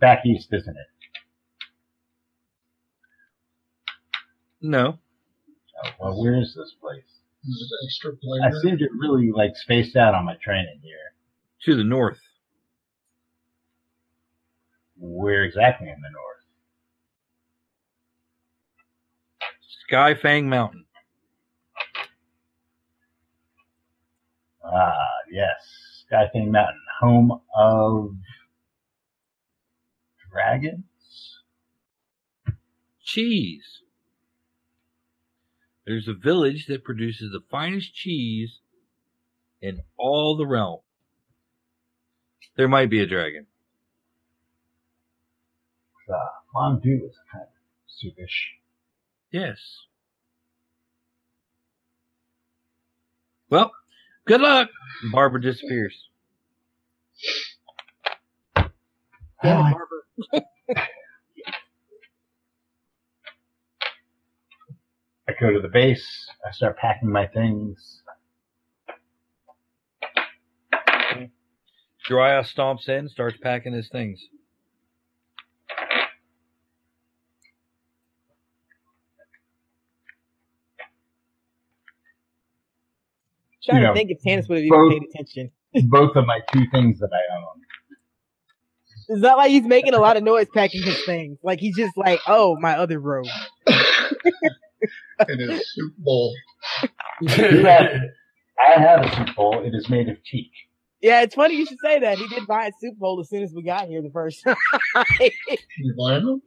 [0.00, 0.86] It's back east, isn't it?
[4.62, 4.98] No,
[5.84, 7.04] Oh, well, where is this place?
[7.44, 8.12] Is it extra
[8.44, 10.96] I seem to really like spaced out on my training here.
[11.66, 12.18] to the north.
[14.98, 16.44] Where exactly in the north?
[19.90, 20.86] Skyfang Mountain.
[24.64, 24.94] Ah,
[25.30, 28.14] yes, Skyfang Mountain, home of
[30.30, 30.84] dragons?
[33.02, 33.82] Cheese.
[35.86, 38.60] There's a village that produces the finest cheese
[39.60, 40.80] in all the realm.
[42.56, 43.46] There might be a dragon.
[46.08, 46.14] Uh,
[46.54, 48.50] Mondu is kind of soupish.
[49.30, 49.58] Yes.
[53.48, 53.72] Well,
[54.26, 54.68] good luck.
[55.12, 56.08] Barbara disappears.
[58.56, 58.68] Yeah,
[59.42, 59.86] Barbara
[65.28, 66.06] I go to the base.
[66.46, 68.02] I start packing my things.
[72.08, 74.20] Jiraiya stomps in, starts packing his things.
[83.64, 85.50] trying You to think if Tanis would have even both- paid attention.
[85.88, 87.59] Both of my two things that I own.
[89.10, 91.36] It's not like he's making a lot of noise packing his things.
[91.42, 93.26] Like he's just like, oh, my other robe.
[95.28, 96.32] in his soup bowl.
[97.28, 98.08] I
[98.76, 99.64] have a soup bowl.
[99.64, 100.52] It is made of teak.
[101.00, 102.18] Yeah, it's funny you should say that.
[102.18, 104.54] He did buy a soup bowl as soon as we got here the first time.
[105.78, 106.42] You buying them?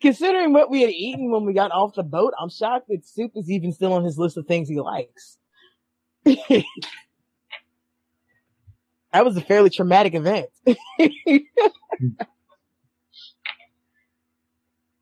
[0.00, 3.30] Considering what we had eaten when we got off the boat, I'm shocked that soup
[3.36, 5.38] is even still on his list of things he likes.
[9.16, 10.50] that was a fairly traumatic event.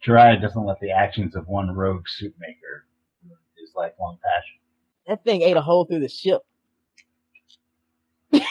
[0.06, 2.86] Jiraiya doesn't let the actions of one rogue soup maker
[3.58, 4.58] his lifelong passion.
[5.08, 6.42] that thing ate a hole through the ship.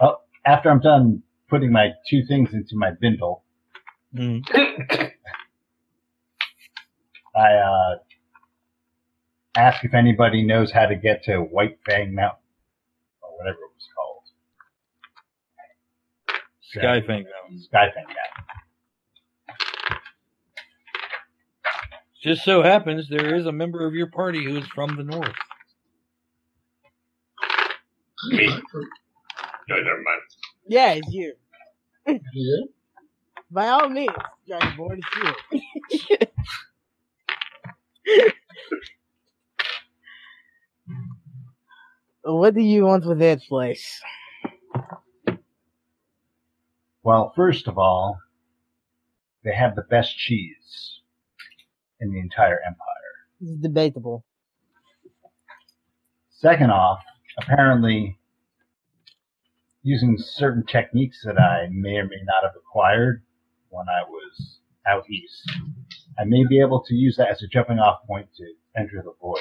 [0.00, 0.16] Oh,
[0.46, 3.44] after I'm done putting my two things into my bindle,
[4.14, 4.42] Mm.
[7.34, 7.94] I uh,
[9.56, 12.38] ask if anybody knows how to get to White Fang Mountain
[13.22, 14.22] or whatever it was called.
[16.74, 17.66] Skyfang Mountain.
[17.72, 18.16] Skyfang Mountain.
[22.22, 25.32] Just so happens there is a member of your party who is from the north.
[28.28, 28.46] Me.
[28.46, 28.60] Yeah.
[29.68, 30.20] No, never mind.
[30.68, 31.34] yeah, it's you.
[32.06, 32.60] yeah.
[33.50, 34.10] By all means,
[34.46, 35.62] Dragon Board, it's
[38.06, 38.30] you.
[42.24, 44.00] what do you want with that place?
[47.02, 48.18] Well, first of all,
[49.44, 51.00] they have the best cheese
[52.00, 52.76] in the entire empire.
[53.40, 54.24] It's debatable.
[56.30, 57.00] Second off,
[57.38, 58.18] apparently,
[59.82, 63.22] using certain techniques that I may or may not have acquired
[63.70, 65.50] when I was out east,
[66.18, 68.44] I may be able to use that as a jumping off point to
[68.76, 69.40] enter the void.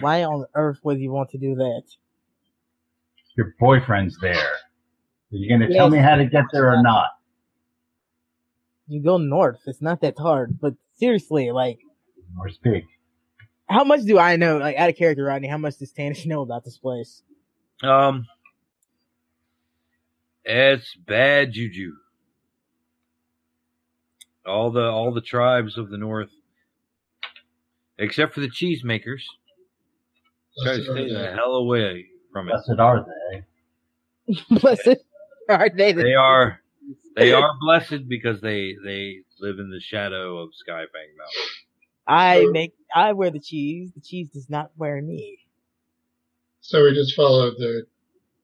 [0.00, 1.82] Why on earth would you want to do that?
[3.36, 4.36] Your boyfriend's there.
[4.36, 5.76] Are you going to Yes.
[5.76, 7.10] tell me how to get there or not?
[8.86, 9.60] You go north.
[9.66, 10.58] It's not that hard.
[10.60, 11.78] But seriously, like,
[12.36, 12.84] Where's Pig?
[13.68, 14.58] how much do I know?
[14.58, 17.22] Like, out of character, Rodney, how much does Tanis know about this place?
[17.82, 18.26] Um,
[20.44, 21.92] it's bad juju.
[24.46, 26.30] All the all the tribes of the north,
[27.98, 29.43] except for the cheesemakers, try to
[30.56, 32.52] stay the hell away from it.
[32.52, 34.34] Blessed are they.
[34.50, 35.04] Blessed
[35.48, 36.60] are they that They are
[37.16, 41.50] they are blessed because they they live in the shadow of Skyfang Mountain.
[42.06, 43.92] I make, I wear the cheese.
[43.94, 45.38] The cheese does not wear me.
[46.60, 47.86] So we just follow the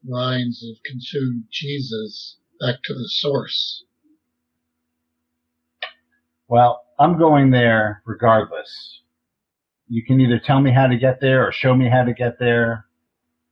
[0.06, 3.84] lines of consumed cheeses back to the source.
[6.48, 8.99] Well, I'm going there regardless.
[9.92, 12.38] You can either tell me how to get there or show me how to get
[12.38, 12.86] there,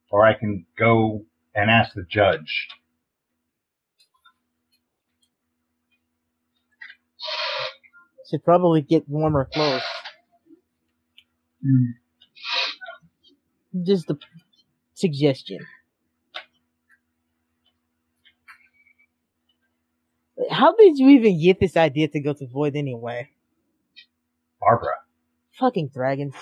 [0.09, 2.69] or I can go and ask the judge.
[8.31, 9.83] Should probably get warmer clothes.
[11.61, 13.83] Hmm.
[13.85, 14.17] Just a
[14.95, 15.67] suggestion.
[20.51, 23.29] How did you even get this idea to go to Void anyway?
[24.61, 24.99] Barbara.
[25.59, 26.35] Fucking dragons.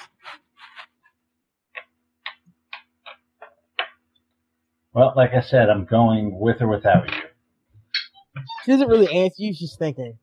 [4.93, 8.43] Well, like I said, I'm going with or without you.
[8.65, 10.19] She doesn't really answer you, she's thinking.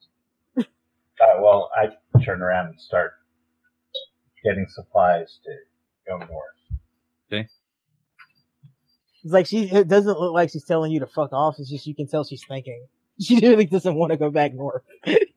[0.57, 0.63] Uh,
[1.39, 1.89] well, I
[2.23, 3.13] turn around and start
[4.43, 5.51] getting supplies to
[6.07, 6.29] go north.
[7.29, 7.45] See?
[9.23, 11.87] It's like she, it doesn't look like she's telling you to fuck off, it's just
[11.87, 12.85] you can tell she's thinking.
[13.21, 14.81] She really doesn't want to go back north.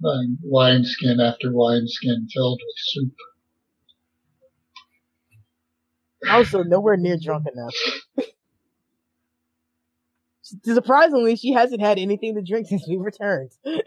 [0.00, 3.12] Buying wineskin after wineskin filled with soup.
[6.30, 7.74] Also, nowhere near drunk enough.
[10.64, 13.50] Surprisingly, she hasn't had anything to drink since we returned.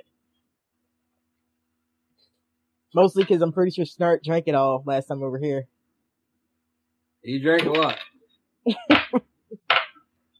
[2.95, 5.67] Mostly because I'm pretty sure Snart drank it all last time we were here.
[7.21, 7.97] He drank a lot.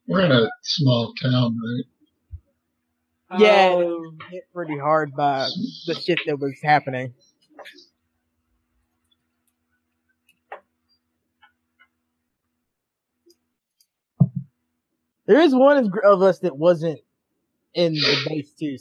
[0.08, 1.86] We're in a small town, right?
[3.38, 5.48] Yeah, Um, hit pretty hard by
[5.86, 7.14] the shit that was happening.
[15.26, 17.02] There is one of- of us that wasn't
[17.74, 18.78] in the base too.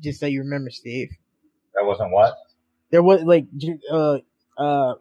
[0.00, 1.10] Just so you remember, Steve.
[1.74, 2.36] That wasn't what?
[2.90, 3.46] There was like,
[3.90, 4.18] uh,
[4.58, 4.94] uh,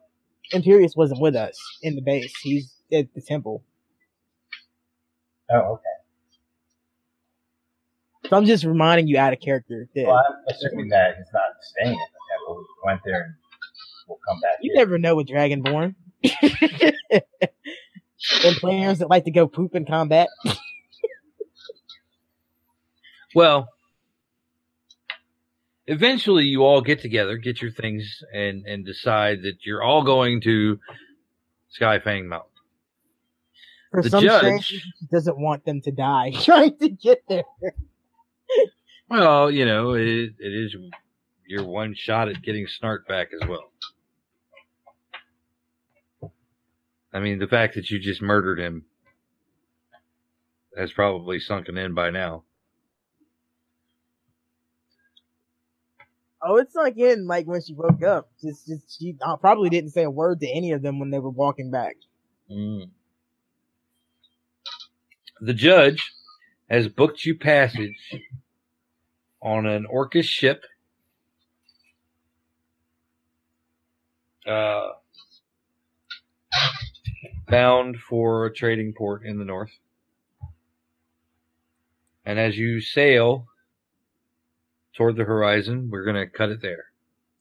[0.53, 2.34] Imperius wasn't with us in the base.
[2.41, 3.64] He's at the temple.
[5.49, 6.01] Oh, okay.
[8.32, 11.41] So I'm just reminding you out of character that Well, I'm assuming that he's not
[11.62, 12.64] staying in the temple.
[12.64, 13.34] He went there and
[14.08, 14.52] we'll come back.
[14.62, 14.86] You here.
[14.86, 15.95] never know with Dragonborn.
[18.45, 20.30] and players that like to go poop in combat.
[23.34, 23.70] Well,
[25.88, 30.41] eventually you all get together, get your things, and and decide that you're all going
[30.41, 30.78] to
[31.80, 32.52] Skyfang Mountain.
[33.91, 37.45] For The some judge- strange reason, doesn't want them to die trying to get there.
[39.11, 40.73] Well, you know, it, it is
[41.45, 43.69] your one shot at getting Snart back as well.
[47.13, 48.85] I mean, the fact that you just murdered him
[50.77, 52.43] has probably sunken in by now.
[56.41, 58.31] Oh, it sunk in like when she woke up.
[58.41, 61.19] Just, just she uh, probably didn't say a word to any of them when they
[61.19, 61.97] were walking back.
[62.49, 62.91] Mm.
[65.41, 66.13] The judge
[66.69, 67.97] has booked you passage
[69.41, 70.63] on an Orcus ship.
[74.47, 74.89] Uh,
[77.47, 79.72] bound for a trading port in the north.
[82.26, 83.47] And as you sail
[84.95, 86.85] toward the horizon, we're going to cut it there.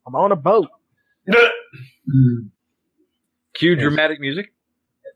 [0.07, 0.69] I'm on a boat.
[3.55, 4.53] Cue dramatic music.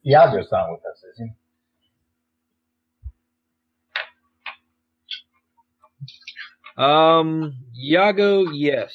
[0.06, 1.32] Iago's not with us, is he?
[6.76, 8.92] Um, Iago, yes.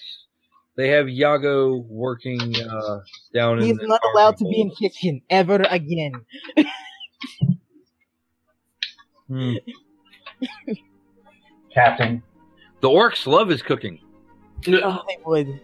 [0.75, 2.99] They have Iago working uh,
[3.33, 6.13] down He's in the not allowed to be in kitchen ever again.
[9.27, 9.53] Hmm.
[11.73, 12.23] Captain,
[12.81, 13.99] The orcs love his cooking.
[14.67, 15.59] Oh, they would.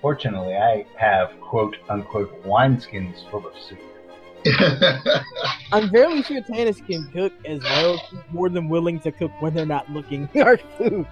[0.00, 3.78] fortunately, I have quote unquote wineskins full of soup.
[5.72, 7.98] I'm fairly sure Tanis can cook as well.
[8.10, 11.06] She's more than willing to cook when they're not looking our food.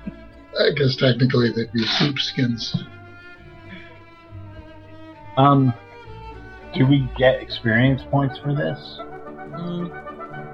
[0.61, 2.85] I guess technically they'd be soup skins.
[5.39, 5.73] Um,
[6.75, 8.99] do we get experience points for this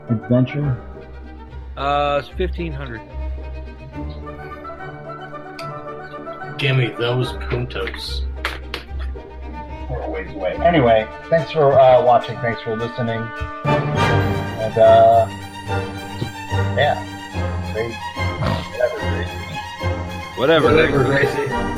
[0.08, 0.80] adventure?
[1.76, 3.00] Uh, it's fifteen hundred.
[6.58, 8.27] Give me those puntos.
[9.88, 10.54] We're a ways away.
[10.56, 12.36] Anyway, thanks for uh, watching.
[12.38, 13.20] Thanks for listening.
[13.64, 15.26] And uh,
[16.76, 16.98] yeah,
[17.72, 17.94] great.
[18.78, 19.28] Whatever, great.
[20.38, 20.74] Whatever.
[20.74, 21.77] Whatever, Gracie.